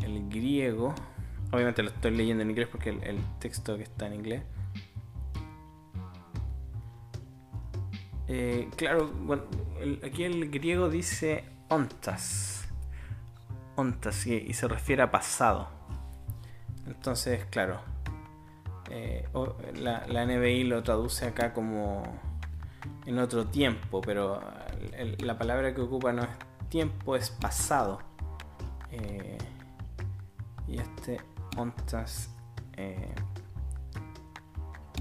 el 0.05 0.29
griego. 0.29 0.95
Obviamente 1.53 1.83
lo 1.83 1.91
estoy 1.91 2.13
leyendo 2.13 2.43
en 2.43 2.51
inglés 2.51 2.69
porque 2.71 2.91
el, 2.91 3.21
texto 3.39 3.77
que 3.77 3.83
está 3.83 4.07
en 4.07 4.15
inglés. 4.15 4.43
Eh, 8.29 8.69
claro, 8.77 9.09
bueno, 9.09 9.43
aquí 10.05 10.25
el 10.25 10.51
griego 10.51 10.89
dice 10.89 11.45
ontas. 11.69 12.69
Ontas, 13.75 14.27
y, 14.27 14.53
se 14.53 14.69
refiere 14.69 15.03
a 15.03 15.11
pasado. 15.11 15.69
Entonces, 16.87 17.45
claro, 17.47 17.81
eh, 18.91 19.27
la, 19.77 20.07
la, 20.07 20.27
NBI 20.27 20.65
lo 20.65 20.83
traduce 20.83 21.27
acá 21.27 21.53
como 21.53 22.03
en 23.07 23.19
otro 23.19 23.47
tiempo, 23.47 24.01
pero 24.01 24.41
la 25.19 25.39
palabra 25.39 25.75
que 25.75 25.81
ocupa 25.81 26.13
no 26.13 26.23
es 26.23 26.29
tiempo, 26.69 27.17
es 27.17 27.31
pasado. 27.31 28.01
Eh, 28.93 29.39
y 30.67 30.79
este 30.79 31.21
ontas, 31.57 32.31
eh, 32.77 33.15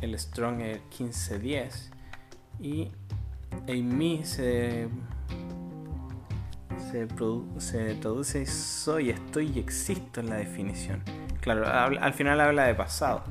el 0.02 0.18
Strong 0.18 0.58
1510, 0.58 1.92
y 2.60 2.92
en 3.68 3.98
mí 3.98 4.22
se 4.24 4.90
se, 7.58 7.96
traduce 7.96 8.46
soy, 8.46 9.12
estoy 9.12 9.52
y 9.56 9.60
existo 9.60 10.20
en 10.20 10.30
la 10.30 10.38
definición. 10.38 11.04
Claro, 11.42 11.66
al, 11.68 12.14
final 12.14 12.40
habla 12.42 12.66
de 12.66 12.76
pasado. 12.76 13.24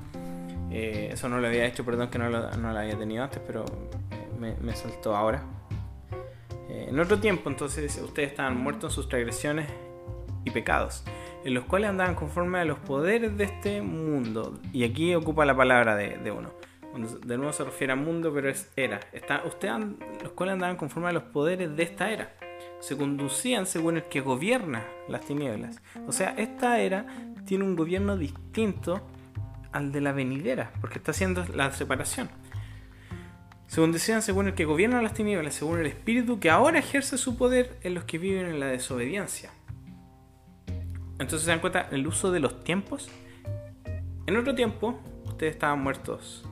Eh, 0.71 1.11
eso 1.13 1.29
no 1.29 1.39
lo 1.39 1.47
había 1.47 1.65
hecho, 1.65 1.85
perdón 1.85 2.09
que 2.09 2.19
no 2.19 2.29
lo, 2.29 2.49
había 2.79 2.97
tenido 2.97 3.25
antes, 3.25 3.41
pero 3.47 3.65
eh, 4.41 4.57
me, 4.61 4.77
saltó 4.77 5.17
ahora. 5.17 5.43
Eh, 6.69 6.87
en 6.89 7.01
otro 7.01 7.19
tiempo, 7.19 7.51
entonces, 7.51 8.01
ustedes 8.03 8.31
estaban 8.31 8.57
muertos 8.57 8.93
en 8.93 8.95
sus 8.95 9.09
transgresiones 9.09 9.69
y 10.45 10.51
pecados, 10.51 11.05
en 11.49 11.55
los 11.55 11.65
cuales 11.65 11.91
andaban 11.91 12.15
conforme 12.15 12.59
a 12.59 12.65
los 12.65 12.79
poderes 12.79 13.37
de 13.37 13.45
este 13.45 13.83
mundo. 13.83 14.59
Y 14.73 14.85
aquí 14.85 15.15
ocupa 15.15 15.45
la 15.45 15.57
palabra 15.57 15.97
de, 15.97 16.31
uno. 16.31 16.51
De 17.25 17.37
nuevo 17.37 17.53
se 17.53 17.65
refiere 17.65 17.93
a 17.93 17.97
mundo, 17.97 18.33
pero 18.35 18.49
es 18.49 18.71
era. 18.77 19.01
Está, 19.13 19.43
los 19.43 20.33
cuales 20.33 20.53
andaban 20.53 20.77
conforme 20.77 21.09
a 21.09 21.13
los 21.13 21.25
poderes 21.25 21.75
de 21.77 21.83
esta 21.83 22.11
era 22.11 22.33
se 22.81 22.97
conducían 22.97 23.67
según 23.67 23.97
el 23.97 24.05
que 24.05 24.21
gobierna 24.21 24.85
las 25.09 25.23
tinieblas. 25.23 25.81
O 26.07 26.13
sea, 26.13 26.35
esta 26.37 26.81
era 26.81 27.07
tiene 27.45 27.65
un 27.65 27.77
gobierno 27.77 28.17
distinto 28.17 29.07
al 29.73 29.93
de 29.93 30.01
la 30.01 30.13
venidera, 30.13 30.73
porque 30.81 30.99
está 30.99 31.11
haciendo 31.13 31.45
la 31.55 31.73
separación. 31.73 32.29
Se 33.67 33.81
conducían 33.81 34.23
según 34.23 34.49
el 34.49 34.55
que 34.55 34.65
gobierna 34.65 35.03
las 35.03 35.15
tinieblas, 35.15 35.55
según 35.55 35.81
el 35.81 35.87
espíritu 35.87 36.41
que 36.41 36.51
ahora 36.51 36.79
ejerce 36.79 37.19
su 37.19 37.37
poder 37.37 37.79
en 37.83 37.95
los 37.95 38.05
que 38.05 38.19
viven 38.19 38.47
en 38.47 38.61
la 38.61 38.67
desobediencia. 38.67 39.51
Entonces 41.19 41.43
se 41.43 41.51
dan 41.51 41.61
cuenta 41.61 41.89
el 41.91 42.07
uso 42.07 42.31
de 42.31 42.41
los 42.41 42.63
tiempos. 42.63 43.11
En 44.27 44.37
otro 44.37 44.55
tiempo, 44.55 44.99
ustedes 45.25 45.53
estaban 45.55 45.83
muertos, 45.83 46.45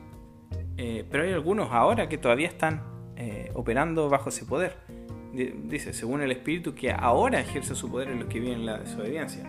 eh, 0.77 1.05
pero 1.11 1.25
hay 1.25 1.33
algunos 1.33 1.71
ahora 1.73 2.09
que 2.09 2.19
todavía 2.19 2.49
están 2.49 2.83
eh, 3.17 3.51
operando 3.55 4.09
bajo 4.09 4.31
ese 4.31 4.45
poder 4.45 4.77
dice, 5.37 5.93
según 5.93 6.23
el 6.23 6.31
Espíritu 6.31 6.75
que 6.75 6.93
ahora 6.93 7.41
ejerce 7.41 7.75
su 7.75 7.91
poder 7.91 8.09
en 8.09 8.21
los 8.21 8.29
que 8.29 8.41
viven 8.41 8.61
en 8.61 8.67
la 8.67 8.79
desobediencia. 8.79 9.45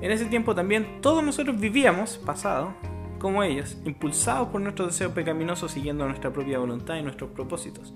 En 0.00 0.10
ese 0.10 0.26
tiempo 0.26 0.54
también 0.54 1.00
todos 1.00 1.22
nosotros 1.22 1.58
vivíamos, 1.58 2.18
pasado, 2.18 2.74
como 3.18 3.42
ellos, 3.42 3.78
impulsados 3.84 4.48
por 4.48 4.60
nuestro 4.60 4.86
deseo 4.86 5.12
pecaminoso 5.12 5.68
siguiendo 5.68 6.06
nuestra 6.06 6.32
propia 6.32 6.58
voluntad 6.58 6.96
y 6.96 7.02
nuestros 7.02 7.30
propósitos. 7.30 7.94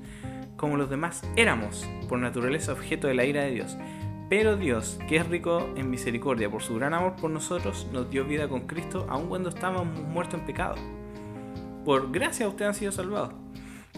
Como 0.57 0.77
los 0.77 0.91
demás 0.91 1.23
éramos, 1.37 1.87
por 2.09 2.19
naturaleza, 2.19 2.73
objeto 2.73 3.07
de 3.07 3.15
la 3.15 3.25
ira 3.25 3.43
de 3.43 3.53
Dios. 3.53 3.77
Pero 4.31 4.57
Dios, 4.57 4.99
que 5.07 5.17
es 5.17 5.29
rico 5.29 5.69
en 5.77 5.91
misericordia 5.91 6.51
por 6.51 6.63
su 6.63 6.77
gran 6.77 6.95
amor 6.95 7.17
por 7.17 7.31
nosotros, 7.31 7.87
nos 7.93 8.09
dio 8.09 8.25
vida 8.25 8.49
con 8.49 8.67
Cristo 8.67 9.07
aun 9.11 9.29
cuando 9.29 9.51
estábamos 9.51 10.01
muertos 10.01 10.41
en 10.41 10.47
pecado. 10.47 10.77
Por 11.85 12.11
gracia 12.11 12.49
ustedes 12.49 12.69
han 12.69 12.75
sido 12.75 12.93
salvados 12.93 13.35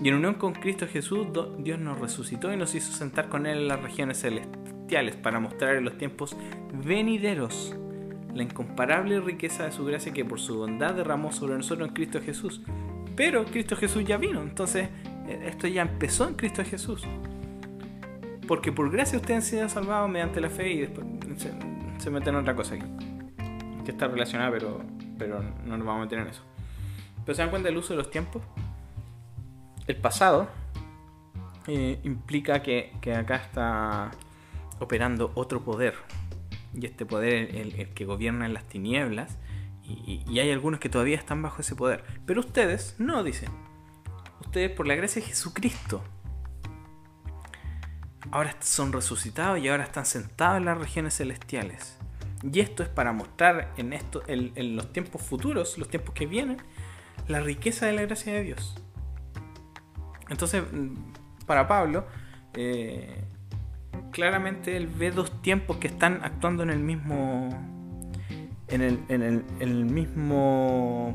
y 0.01 0.09
en 0.09 0.15
unión 0.15 0.35
con 0.35 0.53
Cristo 0.53 0.87
Jesús, 0.89 1.29
Dios 1.59 1.79
nos 1.79 2.01
resucitó 2.01 2.53
y 2.53 2.57
nos 2.57 2.75
hizo 2.75 2.93
sentar 2.93 3.29
con 3.29 3.47
Él 3.47 3.59
en 3.59 3.69
las 3.69 3.83
regiones 3.83 4.21
celestiales 4.21 5.17
para 5.17 5.39
mostrar 5.39 5.77
en 5.77 5.85
los 5.85 5.99
tiempos 5.99 6.37
venideros 6.85 7.77
la 8.35 8.43
incomparable 8.43 9.21
riqueza 9.21 9.65
de 9.65 9.73
su 9.73 9.85
gracia 9.85 10.13
que 10.13 10.25
por 10.25 10.41
su 10.41 10.57
bondad 10.57 10.95
derramó 10.95 11.31
sobre 11.31 11.57
nosotros 11.57 11.89
en 11.89 11.95
Cristo 11.95 12.21
Jesús. 12.21 12.63
Pero 13.15 13.45
Cristo 13.45 13.77
Jesús 13.77 14.05
ya 14.05 14.17
vino, 14.17 14.41
entonces 14.41 14.89
eh, 15.29 15.45
esto 15.47 15.69
ya 15.69 15.83
empezó 15.83 16.27
en 16.27 16.35
Cristo 16.35 16.65
Jesús. 16.65 17.07
Porque 18.47 18.73
por 18.73 18.91
gracia 18.91 19.19
ustedes 19.19 19.37
han 19.37 19.43
sido 19.43 19.69
salvados 19.69 20.11
mediante 20.11 20.41
la 20.41 20.51
fe 20.51 20.73
y 20.73 20.81
después 20.81 21.07
se, 21.99 22.11
mete 22.11 22.31
en 22.31 22.37
otra 22.37 22.55
cosa 22.55 22.75
aquí. 22.75 22.87
Que 23.85 23.91
está 23.93 24.09
relacionada, 24.09 24.51
pero, 24.51 24.83
pero 25.19 25.43
no 25.65 25.77
nos 25.77 25.87
vamos 25.87 26.01
a 26.01 26.05
meter 26.05 26.19
en 26.19 26.29
eso. 26.29 26.43
Pero 27.25 27.35
se 27.35 27.43
dan 27.43 27.51
cuenta 27.51 27.69
del 27.69 27.79
uso 27.79 27.93
de 27.93 27.99
los 27.99 28.11
tiempos 28.11 28.43
el 29.87 29.97
pasado 29.97 30.49
eh, 31.67 32.01
implica 32.05 32.63
que, 32.63 32.93
acá 33.17 33.37
está 33.37 34.11
operando 34.79 35.33
otro 35.35 35.63
poder. 35.63 35.95
Y 36.75 36.87
este 36.87 37.05
poder, 37.05 37.55
el, 37.55 37.75
el 37.79 37.89
que 37.91 38.05
gobierna 38.05 38.47
en 38.47 38.55
las 38.55 38.65
tinieblas, 38.65 39.39
y, 39.85 40.39
hay 40.39 40.51
algunos 40.51 40.81
que 40.81 40.89
todavía 40.89 41.17
están 41.17 41.43
bajo 41.43 41.61
ese 41.61 41.75
poder. 41.75 42.05
Pero 42.25 42.41
ustedes 42.41 42.95
no, 42.99 43.23
dicen. 43.23 43.51
Ustedes 44.41 44.71
por 44.71 44.87
la 44.87 44.95
gracia 44.95 45.21
de 45.21 45.29
Jesucristo. 45.29 46.03
Ahora 48.33 48.57
son 48.61 48.93
resucitados 48.93 49.61
y 49.61 49.69
ahora 49.69 49.85
están 49.85 50.07
sentados 50.07 50.57
en 50.57 50.65
las 50.65 50.79
regiones 50.79 51.17
celestiales. 51.17 51.99
Y 52.43 52.61
esto 52.61 52.83
es 52.83 52.89
para 52.89 53.13
mostrar 53.13 53.73
en, 53.77 53.93
esto, 53.93 54.23
en 54.27 54.75
los 54.75 54.93
tiempos 54.93 55.23
futuros, 55.23 55.79
los 55.79 55.89
tiempos 55.89 56.15
que 56.15 56.27
vienen, 56.27 56.57
la 57.29 57.41
riqueza 57.41 57.87
de 57.87 57.93
la 57.93 58.03
gracia 58.03 58.33
de 58.33 58.43
Dios. 58.43 58.75
Entonces, 60.29 60.63
para 61.47 61.69
Pablo, 61.69 62.07
eh, 62.55 63.23
claramente 64.11 64.77
él 64.77 64.87
ve 64.87 65.11
dos 65.11 65.43
tiempos 65.43 65.77
que 65.77 65.89
están 65.89 66.21
actuando 66.25 66.63
en 66.63 66.71
el 66.71 66.81
mismo. 66.81 67.51
en 68.69 68.81
el, 68.81 68.99
en 69.11 69.45
el 69.61 69.85
mismo 69.85 71.15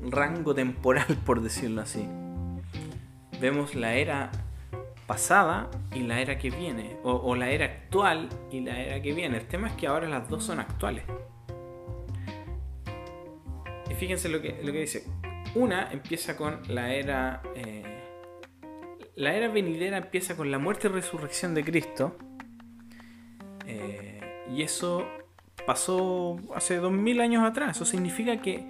rango 0.00 0.54
temporal, 0.54 1.18
por 1.26 1.42
decirlo 1.42 1.82
así. 1.82 2.08
Vemos 3.40 3.74
la 3.74 3.94
era 3.94 4.30
pasada 5.10 5.68
y 5.92 6.04
la 6.04 6.20
era 6.20 6.38
que 6.38 6.50
viene, 6.50 6.96
o, 7.02 7.34
la 7.34 7.50
era 7.50 7.64
actual 7.64 8.28
y 8.52 8.60
la 8.60 8.80
era 8.80 9.02
que 9.02 9.12
viene. 9.12 9.38
El 9.38 9.48
tema 9.48 9.66
es 9.66 9.74
que 9.74 9.88
ahora 9.88 10.08
las 10.08 10.28
dos 10.28 10.44
son 10.44 10.60
actuales. 10.60 11.02
Y 13.90 13.94
fíjense 13.94 14.28
lo 14.28 14.40
que, 14.40 14.60
lo 14.62 14.70
que 14.70 14.82
dice. 14.82 15.02
Una 15.56 15.90
empieza 15.90 16.36
con 16.36 16.60
la 16.68 16.94
era... 16.94 17.42
Eh, 17.56 17.82
la 19.16 19.34
era 19.34 19.48
venidera 19.48 19.96
empieza 19.96 20.36
con 20.36 20.48
la 20.52 20.60
muerte 20.60 20.86
y 20.86 20.92
resurrección 20.92 21.54
de 21.54 21.64
Cristo. 21.64 22.16
Eh, 23.66 24.44
y 24.54 24.62
eso 24.62 25.08
pasó 25.66 26.38
hace 26.54 26.76
dos 26.76 26.92
mil 26.92 27.20
años 27.20 27.42
atrás. 27.42 27.74
Eso 27.74 27.84
significa 27.84 28.40
que 28.40 28.64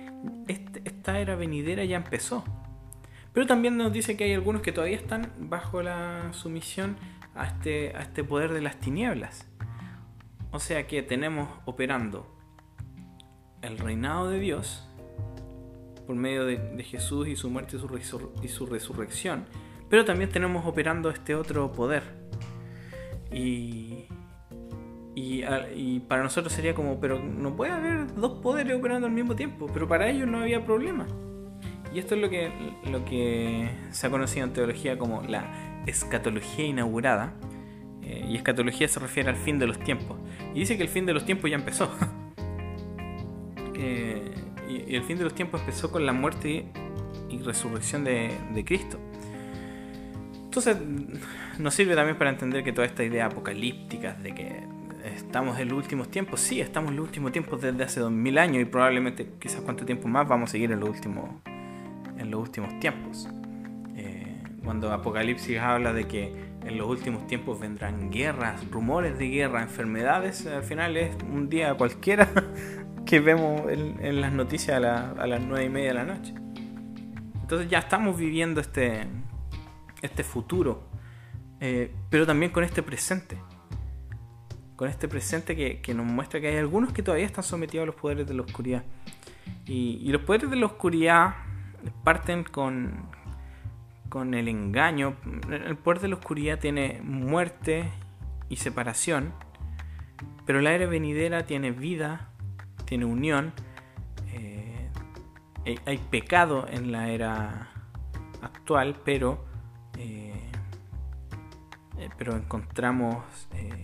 este, 0.48 0.80
esta 0.86 1.20
era 1.20 1.36
venidera 1.36 1.84
ya 1.84 1.98
empezó. 1.98 2.42
Pero 3.32 3.46
también 3.46 3.76
nos 3.76 3.92
dice 3.92 4.16
que 4.16 4.24
hay 4.24 4.34
algunos 4.34 4.62
que 4.62 4.72
todavía 4.72 4.96
están 4.96 5.32
bajo 5.38 5.82
la 5.82 6.32
sumisión 6.32 6.96
a 7.34 7.46
este, 7.46 7.96
a 7.96 8.02
este 8.02 8.24
poder 8.24 8.52
de 8.52 8.60
las 8.60 8.80
tinieblas. 8.80 9.48
O 10.50 10.58
sea 10.58 10.86
que 10.86 11.02
tenemos 11.02 11.48
operando 11.64 12.26
el 13.62 13.78
reinado 13.78 14.30
de 14.30 14.40
Dios 14.40 14.86
por 16.06 16.16
medio 16.16 16.44
de, 16.44 16.82
Jesús 16.82 17.28
y 17.28 17.36
su 17.36 17.50
muerte 17.50 17.76
y 18.42 18.48
su, 18.48 18.66
resurrección. 18.66 19.44
Pero 19.88 20.04
también 20.04 20.30
tenemos 20.30 20.66
operando 20.66 21.08
este 21.08 21.36
otro 21.36 21.70
poder. 21.70 22.02
Y, 23.30 24.06
y, 25.14 26.00
para 26.08 26.24
nosotros 26.24 26.52
sería 26.52 26.74
como, 26.74 26.98
pero 26.98 27.20
no 27.20 27.54
puede 27.54 27.70
haber 27.70 28.12
dos 28.14 28.40
poderes 28.42 28.76
operando 28.76 29.06
al 29.06 29.12
mismo 29.12 29.36
tiempo. 29.36 29.68
Pero 29.72 29.86
para 29.86 30.08
ellos 30.08 30.26
no 30.26 30.40
había 30.40 30.64
problema. 30.64 31.06
Y 31.92 31.98
esto 31.98 32.14
es 32.14 32.20
lo 32.20 32.30
que, 32.30 32.52
lo 32.90 33.04
que 33.04 33.68
se 33.90 34.06
ha 34.06 34.10
conocido 34.10 34.46
en 34.46 34.52
teología 34.52 34.96
como 34.98 35.22
la 35.22 35.82
escatología 35.86 36.64
inaugurada. 36.64 37.32
Eh, 38.02 38.26
y 38.28 38.36
escatología 38.36 38.88
se 38.88 39.00
refiere 39.00 39.30
al 39.30 39.36
fin 39.36 39.58
de 39.58 39.66
los 39.66 39.78
tiempos. 39.78 40.18
Y 40.54 40.60
dice 40.60 40.76
que 40.76 40.82
el 40.82 40.88
fin 40.88 41.06
de 41.06 41.12
los 41.12 41.24
tiempos 41.24 41.50
ya 41.50 41.56
empezó. 41.56 41.90
Eh, 43.82 44.34
y, 44.68 44.94
el 44.94 45.02
fin 45.04 45.16
de 45.16 45.24
los 45.24 45.34
tiempos 45.34 45.60
empezó 45.60 45.90
con 45.90 46.04
la 46.04 46.12
muerte 46.12 46.66
y, 47.30 47.38
resurrección 47.38 48.04
de, 48.04 48.30
Cristo. 48.66 48.98
Entonces 50.34 50.76
nos 51.58 51.72
sirve 51.72 51.94
también 51.94 52.18
para 52.18 52.28
entender 52.28 52.62
que 52.62 52.74
toda 52.74 52.86
esta 52.86 53.02
idea 53.04 53.24
apocalíptica 53.24 54.12
de 54.12 54.34
que 54.34 54.64
estamos 55.16 55.58
en 55.58 55.70
los 55.70 55.78
últimos 55.78 56.10
tiempos, 56.10 56.40
sí, 56.40 56.60
estamos 56.60 56.90
en 56.90 56.96
los 56.96 57.06
últimos 57.06 57.32
tiempos 57.32 57.62
desde 57.62 57.82
hace 57.82 58.00
2000 58.00 58.36
años 58.36 58.60
y 58.60 58.66
probablemente 58.66 59.26
quizás 59.38 59.62
cuánto 59.62 59.86
tiempo 59.86 60.06
más 60.06 60.28
vamos 60.28 60.50
a 60.50 60.52
seguir 60.52 60.70
en 60.70 60.80
los 60.80 60.90
últimos 60.90 61.30
en 62.20 62.30
los 62.30 62.40
últimos 62.40 62.78
tiempos. 62.78 63.28
Eh, 63.96 64.42
cuando 64.62 64.92
Apocalipsis 64.92 65.58
habla 65.58 65.92
de 65.92 66.06
que 66.06 66.50
en 66.64 66.76
los 66.76 66.88
últimos 66.88 67.26
tiempos 67.26 67.58
vendrán 67.58 68.10
guerras, 68.10 68.68
rumores 68.70 69.18
de 69.18 69.28
guerra, 69.28 69.62
enfermedades, 69.62 70.46
al 70.46 70.62
final 70.62 70.96
es 70.96 71.16
un 71.24 71.48
día 71.48 71.74
cualquiera 71.74 72.28
que 73.06 73.20
vemos 73.20 73.62
en, 73.70 74.20
las 74.20 74.32
noticias 74.32 74.76
a, 74.76 75.26
las 75.26 75.40
nueve 75.42 75.64
y 75.64 75.68
media 75.70 75.88
de 75.88 75.94
la 75.94 76.04
noche. 76.04 76.34
Entonces 77.40 77.68
ya 77.68 77.78
estamos 77.78 78.16
viviendo 78.16 78.60
este, 78.60 79.06
este 80.02 80.22
futuro, 80.22 80.84
eh, 81.60 81.92
pero 82.10 82.26
también 82.26 82.52
con 82.52 82.62
este 82.62 82.82
presente. 82.82 83.38
Con 84.76 84.88
este 84.88 85.08
presente 85.08 85.56
que, 85.56 85.80
que, 85.80 85.92
nos 85.92 86.06
muestra 86.06 86.40
que 86.40 86.48
hay 86.48 86.56
algunos 86.56 86.92
que 86.92 87.02
todavía 87.02 87.26
están 87.26 87.44
sometidos 87.44 87.82
a 87.82 87.86
los 87.86 87.96
poderes 87.96 88.26
de 88.26 88.34
la 88.34 88.42
oscuridad. 88.42 88.84
Y, 89.66 89.98
y 90.02 90.10
los 90.10 90.22
poderes 90.22 90.48
de 90.48 90.56
la 90.56 90.66
oscuridad 90.66 91.34
parten 92.04 92.44
con, 92.44 93.08
con 94.10 94.34
el 94.34 94.48
engaño. 94.48 95.16
El 95.50 95.76
poder 95.76 96.00
de 96.00 96.08
la 96.08 96.16
oscuridad 96.16 96.58
tiene 96.58 97.00
muerte 97.02 97.88
y 98.50 98.56
separación, 98.56 99.32
pero 100.44 100.60
la 100.60 100.72
era 100.72 100.86
venidera 100.86 101.46
tiene 101.46 101.70
vida, 101.70 102.28
tiene 102.84 103.06
unión. 103.06 103.52
Eh, 105.64 105.78
hay 105.86 105.98
pecado 105.98 106.66
en 106.68 106.90
la 106.90 107.10
era 107.10 107.70
actual, 108.42 108.96
pero, 109.04 109.44
eh, 109.96 110.32
eh, 111.98 112.08
pero 112.18 112.36
encontramos 112.36 113.24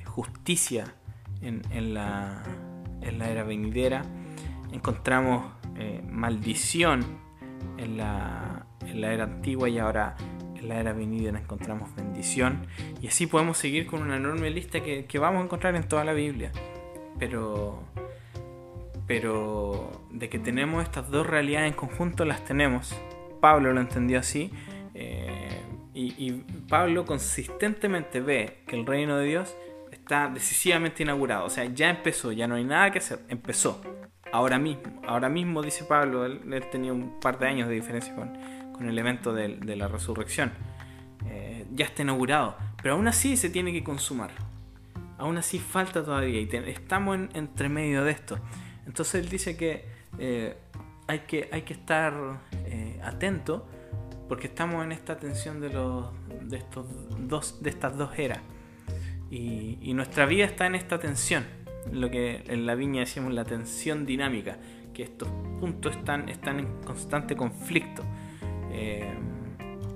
justicia 0.06 0.94
en, 1.42 1.62
en, 1.70 1.94
la, 1.94 2.42
en, 3.02 3.18
la, 3.18 3.30
era 3.30 3.44
venidera. 3.44 4.02
Encontramos 4.72 5.52
maldición 6.08 7.25
en 7.78 7.96
la, 7.96 8.66
era 8.94 9.24
antigua 9.24 9.68
y 9.68 9.78
ahora 9.78 10.16
en 10.54 10.68
la 10.68 10.80
era 10.80 10.92
venidera 10.92 11.38
encontramos 11.38 11.94
bendición. 11.94 12.66
Y 13.00 13.08
así 13.08 13.26
podemos 13.26 13.58
seguir 13.58 13.86
con 13.86 14.02
una 14.02 14.16
enorme 14.16 14.50
lista 14.50 14.80
que, 14.80 15.18
vamos 15.18 15.42
a 15.42 15.44
encontrar 15.44 15.74
en 15.76 15.84
toda 15.88 16.04
la 16.04 16.12
Biblia. 16.12 16.52
Pero, 17.18 17.82
pero 19.06 20.06
de 20.10 20.28
que 20.28 20.38
tenemos 20.38 20.82
estas 20.82 21.10
dos 21.10 21.26
realidades 21.26 21.72
en 21.72 21.76
conjunto, 21.76 22.24
las 22.24 22.44
tenemos. 22.44 22.94
Pablo 23.40 23.72
lo 23.72 23.80
entendió 23.80 24.18
así. 24.18 24.50
Eh, 24.94 25.62
y, 25.94 26.32
Pablo 26.68 27.06
consistentemente 27.06 28.20
ve 28.20 28.58
que 28.66 28.76
el 28.76 28.84
reino 28.84 29.16
de 29.16 29.26
Dios 29.26 29.56
está 29.92 30.28
decisivamente 30.28 31.02
inaugurado. 31.02 31.46
O 31.46 31.50
sea, 31.50 31.64
ya 31.64 31.88
empezó, 31.90 32.32
ya 32.32 32.46
no 32.46 32.56
hay 32.56 32.64
nada 32.64 32.90
que 32.90 32.98
hacer. 32.98 33.20
Empezó 33.28 33.80
ahora 34.32 34.58
mismo. 34.58 34.82
Ahora 35.06 35.28
mismo, 35.28 35.62
dice 35.62 35.84
Pablo, 35.84 36.24
él, 36.26 36.64
tenía 36.70 36.92
un 36.92 37.20
par 37.20 37.38
de 37.38 37.46
años 37.46 37.68
de 37.68 37.74
diferencia 37.74 38.14
con, 38.14 38.88
el 38.88 38.98
evento 38.98 39.32
de, 39.32 39.76
la 39.76 39.88
resurrección. 39.88 40.52
Eh, 41.26 41.66
ya 41.72 41.86
está 41.86 42.02
inaugurado, 42.02 42.56
pero 42.82 42.94
aún 42.94 43.08
así 43.08 43.36
se 43.36 43.50
tiene 43.50 43.72
que 43.72 43.82
consumar. 43.82 44.30
Aún 45.18 45.38
así 45.38 45.58
falta 45.58 46.04
todavía 46.04 46.40
y 46.40 46.48
estamos 46.68 47.16
en, 47.16 47.30
entre 47.34 47.68
medio 47.68 48.04
de 48.04 48.12
esto. 48.12 48.38
Entonces 48.86 49.24
él 49.24 49.28
dice 49.30 49.56
que, 49.56 49.86
eh, 50.18 50.56
hay, 51.06 51.20
que 51.20 51.48
hay 51.52 51.62
que 51.62 51.72
estar 51.72 52.12
eh, 52.66 53.00
atento 53.02 53.66
porque 54.28 54.48
estamos 54.48 54.84
en 54.84 54.92
esta 54.92 55.16
tensión 55.16 55.60
de, 55.60 55.70
los, 55.70 56.10
de, 56.42 56.58
estos 56.58 56.86
dos, 57.18 57.62
de 57.62 57.70
estas 57.70 57.96
dos 57.96 58.18
eras. 58.18 58.40
Y, 59.30 59.78
y 59.80 59.94
nuestra 59.94 60.26
vida 60.26 60.44
está 60.44 60.66
en 60.66 60.74
esta 60.74 60.98
tensión 60.98 61.44
lo 61.92 62.10
que 62.10 62.42
en 62.46 62.66
la 62.66 62.74
viña 62.74 63.00
decíamos 63.00 63.32
la 63.34 63.44
tensión 63.44 64.06
dinámica, 64.06 64.58
que 64.92 65.02
estos 65.02 65.28
puntos 65.60 65.96
están, 65.96 66.28
están 66.28 66.58
en 66.58 66.66
constante 66.84 67.36
conflicto. 67.36 68.02
Eh, 68.72 69.12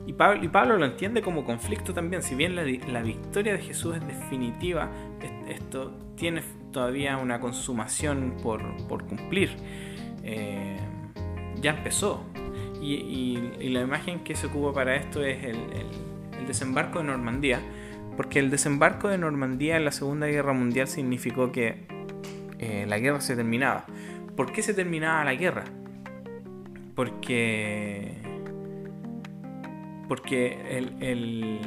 y, 0.07 0.12
Pablo, 0.12 0.76
lo 0.76 0.85
entiende 0.85 1.22
como 1.22 1.44
conflicto 1.44 1.94
también, 1.94 2.22
si 2.22 2.35
bien 2.35 2.57
la, 2.57 3.03
victoria 3.03 3.53
de 3.53 3.61
Jesús 3.61 3.96
es 3.96 4.07
definitiva, 4.07 4.90
esto 5.48 5.92
tiene 6.16 6.42
todavía 6.72 7.16
una 7.16 7.38
consumación 7.38 8.37
por, 8.42 8.62
cumplir. 9.07 9.50
Eh, 10.24 10.79
ya 11.61 11.70
empezó. 11.70 12.24
Y, 12.83 13.37
la 13.70 13.83
imagen 13.83 14.24
que 14.24 14.35
se 14.35 14.48
ocupa 14.48 14.72
para 14.72 14.96
esto 14.96 15.22
es 15.22 15.44
el, 15.44 15.57
el 16.38 16.46
desembarco 16.46 16.98
de 16.98 17.05
Normandía 17.05 17.61
porque 18.21 18.39
el 18.39 18.51
desembarco 18.51 19.09
de 19.09 19.17
Normandía 19.17 19.79
en 19.79 19.87
la 19.87 19.93
Segunda 19.93 20.27
Guerra 20.27 20.53
Mundial 20.53 20.87
significó 20.89 21.53
que 21.53 21.87
eh, 22.59 22.85
la 22.87 22.99
guerra 22.99 23.23
se 23.23 23.35
terminaba. 23.35 23.87
¿Por 24.37 24.53
qué 24.53 24.61
se 24.61 24.75
terminaba 24.75 25.25
la 25.25 25.35
guerra? 25.35 25.65
Porque, 26.95 28.13
porque 30.07 30.59
el, 31.01 31.63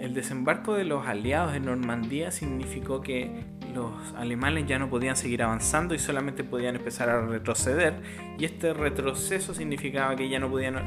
el 0.00 0.12
desembarco 0.12 0.74
de 0.74 0.82
los 0.82 1.06
aliados 1.06 1.54
en 1.54 1.66
Normandía 1.66 2.32
significó 2.32 3.00
que 3.00 3.44
los 3.72 3.92
alemanes 4.16 4.66
ya 4.66 4.80
no 4.80 4.90
podían 4.90 5.14
seguir 5.14 5.44
avanzando 5.44 5.94
y 5.94 6.00
solamente 6.00 6.42
podían 6.42 6.74
empezar 6.74 7.10
a 7.10 7.24
retroceder. 7.24 8.02
Y 8.40 8.44
este 8.44 8.74
retroceso 8.74 9.54
significaba 9.54 10.16
que 10.16 10.28
ya 10.28 10.40
no 10.40 10.50
podían 10.50 10.82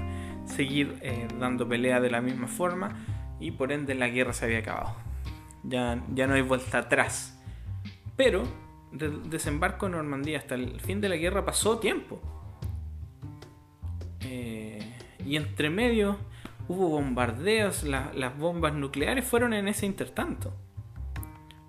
seguir 0.45 0.97
eh, 0.99 1.25
dando 1.39 1.69
pelea 1.69 2.01
de 2.01 2.09
la 2.09 2.19
misma 2.19 2.47
forma 2.47 2.97
y 3.39 3.51
por 3.51 3.71
ende 3.71 3.95
la 3.95 4.09
guerra 4.09 4.33
se 4.33 4.43
había 4.43 4.59
acabado. 4.59 5.04
Ya, 5.67 6.03
ya 6.13 6.27
no 6.27 6.35
hay 6.35 6.41
vuelta 6.41 6.79
atrás. 6.79 7.39
Pero 8.15 8.43
del 8.91 9.29
desembarco 9.29 9.87
en 9.87 9.93
Normandía 9.93 10.37
hasta 10.37 10.55
el 10.55 10.79
fin 10.79 11.01
de 11.01 11.09
la 11.09 11.15
guerra 11.15 11.45
pasó 11.45 11.79
tiempo. 11.79 12.21
Eh, 14.21 14.79
y 15.25 15.35
entre 15.35 15.69
medio 15.69 16.17
hubo 16.67 16.89
bombardeos, 16.89 17.83
las 17.83 18.37
bombas 18.37 18.73
nucleares 18.73 19.25
fueron 19.25 19.53
en 19.53 19.67
ese 19.67 19.85
intertanto. 19.85 20.53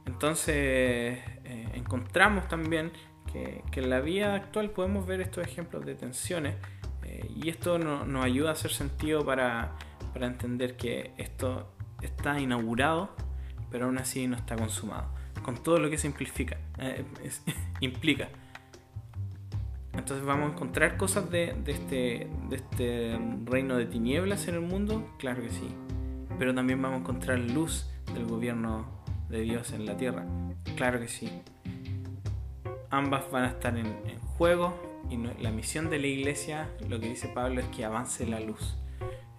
Entonces 0.06 0.54
eh, 0.54 1.68
encontramos 1.74 2.48
también 2.48 2.92
que, 3.32 3.62
en 3.72 3.90
la 3.90 4.00
vida 4.00 4.34
actual 4.34 4.70
podemos 4.70 5.06
ver 5.06 5.20
estos 5.20 5.44
ejemplos 5.44 5.84
de 5.84 5.94
tensiones 5.94 6.54
eh, 7.02 7.28
y 7.34 7.50
esto 7.50 7.78
nos 7.78 8.24
ayuda 8.24 8.50
a 8.50 8.52
hacer 8.52 8.72
sentido 8.72 9.24
para, 9.26 9.72
para 10.14 10.26
entender 10.26 10.76
que 10.76 11.12
esto 11.18 11.70
está 12.00 12.40
inaugurado, 12.40 13.10
pero 13.70 13.86
aún 13.86 13.98
así 13.98 14.26
no 14.26 14.36
está 14.36 14.56
consumado. 14.56 15.06
Con 15.42 15.56
todo 15.56 15.78
lo 15.78 15.88
que 15.88 15.96
eso 15.96 16.06
implica. 16.06 16.58
Eh, 16.78 17.04
implica. 17.80 18.28
Entonces 19.96 20.26
vamos 20.26 20.50
a 20.50 20.52
encontrar 20.52 20.96
cosas 20.96 21.30
de, 21.30 21.56
este, 21.66 22.28
de 22.48 22.56
este 22.56 23.18
reino 23.44 23.76
de 23.76 23.86
tinieblas 23.86 24.46
en 24.48 24.56
el 24.56 24.60
mundo, 24.60 25.10
claro 25.18 25.42
que 25.42 25.50
sí. 25.50 25.68
Pero 26.38 26.54
también 26.54 26.80
vamos 26.82 26.98
a 26.98 27.00
encontrar 27.00 27.38
luz 27.38 27.90
del 28.12 28.26
gobierno 28.26 28.86
de 29.30 29.40
Dios 29.40 29.72
en 29.72 29.86
la 29.86 29.96
tierra, 29.96 30.26
claro 30.76 31.00
que 31.00 31.08
sí. 31.08 31.30
Ambas 32.90 33.30
van 33.30 33.44
a 33.44 33.48
estar 33.48 33.76
en, 33.76 33.96
juego 34.36 34.78
y 35.08 35.16
la 35.42 35.50
misión 35.50 35.88
de 35.88 35.98
la 35.98 36.08
iglesia, 36.08 36.68
lo 36.88 37.00
que 37.00 37.08
dice 37.08 37.28
Pablo 37.28 37.62
es 37.62 37.66
que 37.68 37.86
avance 37.86 38.26
la 38.26 38.38
luz. 38.38 38.76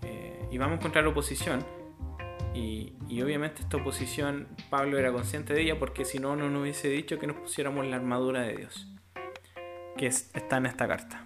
Eh, 0.02 0.48
y 0.52 0.58
vamos 0.58 0.78
a 0.78 0.80
encontrar 0.80 1.06
oposición. 1.06 1.64
Y, 2.54 2.94
obviamente 3.22 3.62
esta 3.62 3.78
oposición 3.78 4.48
Pablo 4.70 4.98
era 4.98 5.12
consciente 5.12 5.54
de 5.54 5.62
ella 5.62 5.80
porque 5.80 6.06
si 6.06 6.20
no, 6.20 6.36
no 6.36 6.50
nos 6.50 6.62
hubiese 6.62 6.90
dicho 6.90 7.20
que 7.20 7.28
nos 7.28 7.38
pusiéramos 7.38 7.86
la 7.86 7.96
armadura 7.96 8.42
de 8.42 8.58
Dios 8.58 8.88
que 9.98 10.08
está 10.08 10.58
en 10.58 10.68
esta 10.68 10.88
carta. 10.88 11.26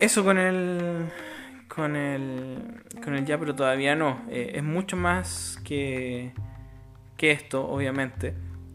Eso 0.00 0.24
con 0.24 0.38
el. 0.38 1.06
Con 1.68 1.94
el. 1.94 2.82
Con 3.02 3.14
el 3.14 3.24
ya, 3.24 3.38
pero 3.38 3.54
todavía 3.54 3.94
no. 3.94 4.22
Eh, 4.28 4.52
es 4.54 4.64
mucho 4.64 4.96
más 4.96 5.60
que. 5.64 6.32
que 7.16 7.30
esto, 7.30 7.68
obviamente. 7.68 8.34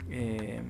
Eh, 0.09 0.61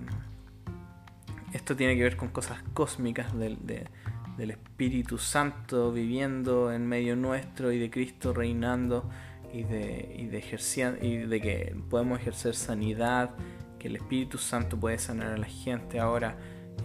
esto 1.53 1.75
tiene 1.75 1.95
que 1.95 2.03
ver 2.03 2.17
con 2.17 2.29
cosas 2.29 2.62
cósmicas 2.73 3.38
del, 3.38 3.58
del 3.65 4.51
Espíritu 4.51 5.17
Santo 5.17 5.91
viviendo 5.91 6.71
en 6.71 6.88
medio 6.88 7.15
nuestro 7.15 7.71
y 7.71 7.79
de 7.79 7.89
Cristo 7.89 8.34
reinando 8.34 9.10
y 9.53 9.63
de, 9.63 10.15
y 10.17 10.27
de, 10.27 10.99
y 11.01 11.17
de 11.17 11.41
que 11.41 11.75
podemos 11.89 12.19
ejercer 12.19 12.55
sanidad, 12.55 13.31
que 13.79 13.88
el 13.88 13.95
Espíritu 13.95 14.38
Santo 14.38 14.77
puede 14.79 14.99
sanar 14.99 15.33
a 15.33 15.38
la 15.38 15.47
gente 15.47 15.99
ahora 15.99 16.35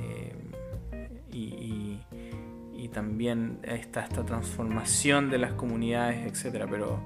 eh, 0.00 0.34
y, 1.32 2.00
también 2.92 3.58
está 3.64 4.04
esta 4.04 4.24
transformación 4.24 5.28
de 5.28 5.38
las 5.38 5.54
comunidades, 5.54 6.30
etcétera, 6.30 6.68
pero, 6.70 7.02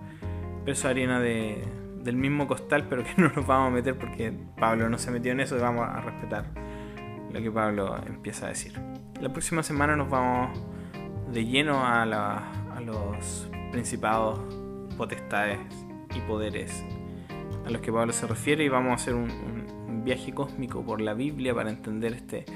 pero 0.60 0.72
eso 0.72 0.86
harina 0.86 1.18
de, 1.18 1.64
del 2.02 2.14
mismo 2.14 2.46
costal, 2.46 2.86
pero 2.90 3.04
que 3.04 3.14
no 3.16 3.30
nos 3.30 3.46
vamos 3.46 3.68
a 3.68 3.74
meter 3.74 3.96
porque 3.96 4.30
Pablo 4.58 4.90
no 4.90 4.98
se 4.98 5.10
metió 5.10 5.32
en 5.32 5.40
eso 5.40 5.56
y 5.56 5.60
vamos 5.60 5.88
a 5.88 6.02
respetar 6.02 6.44
lo 7.32 7.40
que 7.40 7.50
Pablo 7.50 7.96
empieza 8.06 8.44
a 8.44 8.48
decir. 8.50 8.74
La 9.18 9.32
próxima 9.32 9.62
semana 9.62 9.96
nos 9.96 10.10
vamos 10.10 10.58
de 11.32 11.46
lleno 11.46 11.78
a, 11.78 12.02
a 12.02 12.80
los 12.82 13.48
principados, 13.72 14.40
potestades 14.98 15.58
y 16.14 16.20
poderes 16.20 16.84
a 17.64 17.70
los 17.70 17.80
que 17.80 17.90
Pablo 17.90 18.12
se 18.12 18.26
refiere 18.26 18.64
y 18.64 18.68
vamos 18.68 18.90
a 18.90 18.94
hacer 18.96 19.14
un, 19.14 19.58
viaje 20.04 20.32
cósmico 20.32 20.82
por 20.82 21.02
la 21.02 21.12
Biblia 21.12 21.54
para 21.54 21.68
entender 21.68 22.14
este 22.14 22.46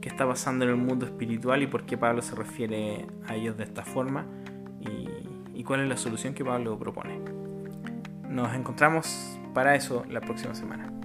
qué 0.00 0.08
está 0.08 0.26
pasando 0.26 0.64
en 0.64 0.70
el 0.70 0.76
mundo 0.78 1.04
espiritual 1.04 1.62
y 1.62 1.66
por 1.66 1.84
qué 1.84 1.98
Pablo 1.98 2.22
se 2.22 2.34
refiere 2.34 3.04
a 3.28 3.34
ellos 3.34 3.58
de 3.58 3.64
esta 3.64 3.84
forma 3.84 4.26
y 5.54 5.64
cuál 5.64 5.80
es 5.80 5.88
la 5.88 5.96
solución 5.96 6.32
que 6.32 6.44
Pablo 6.44 6.78
propone. 6.78 7.20
Nos 8.28 8.54
encontramos 8.54 9.38
para 9.52 9.74
eso 9.74 10.06
la 10.08 10.22
próxima 10.22 10.54
semana. 10.54 11.01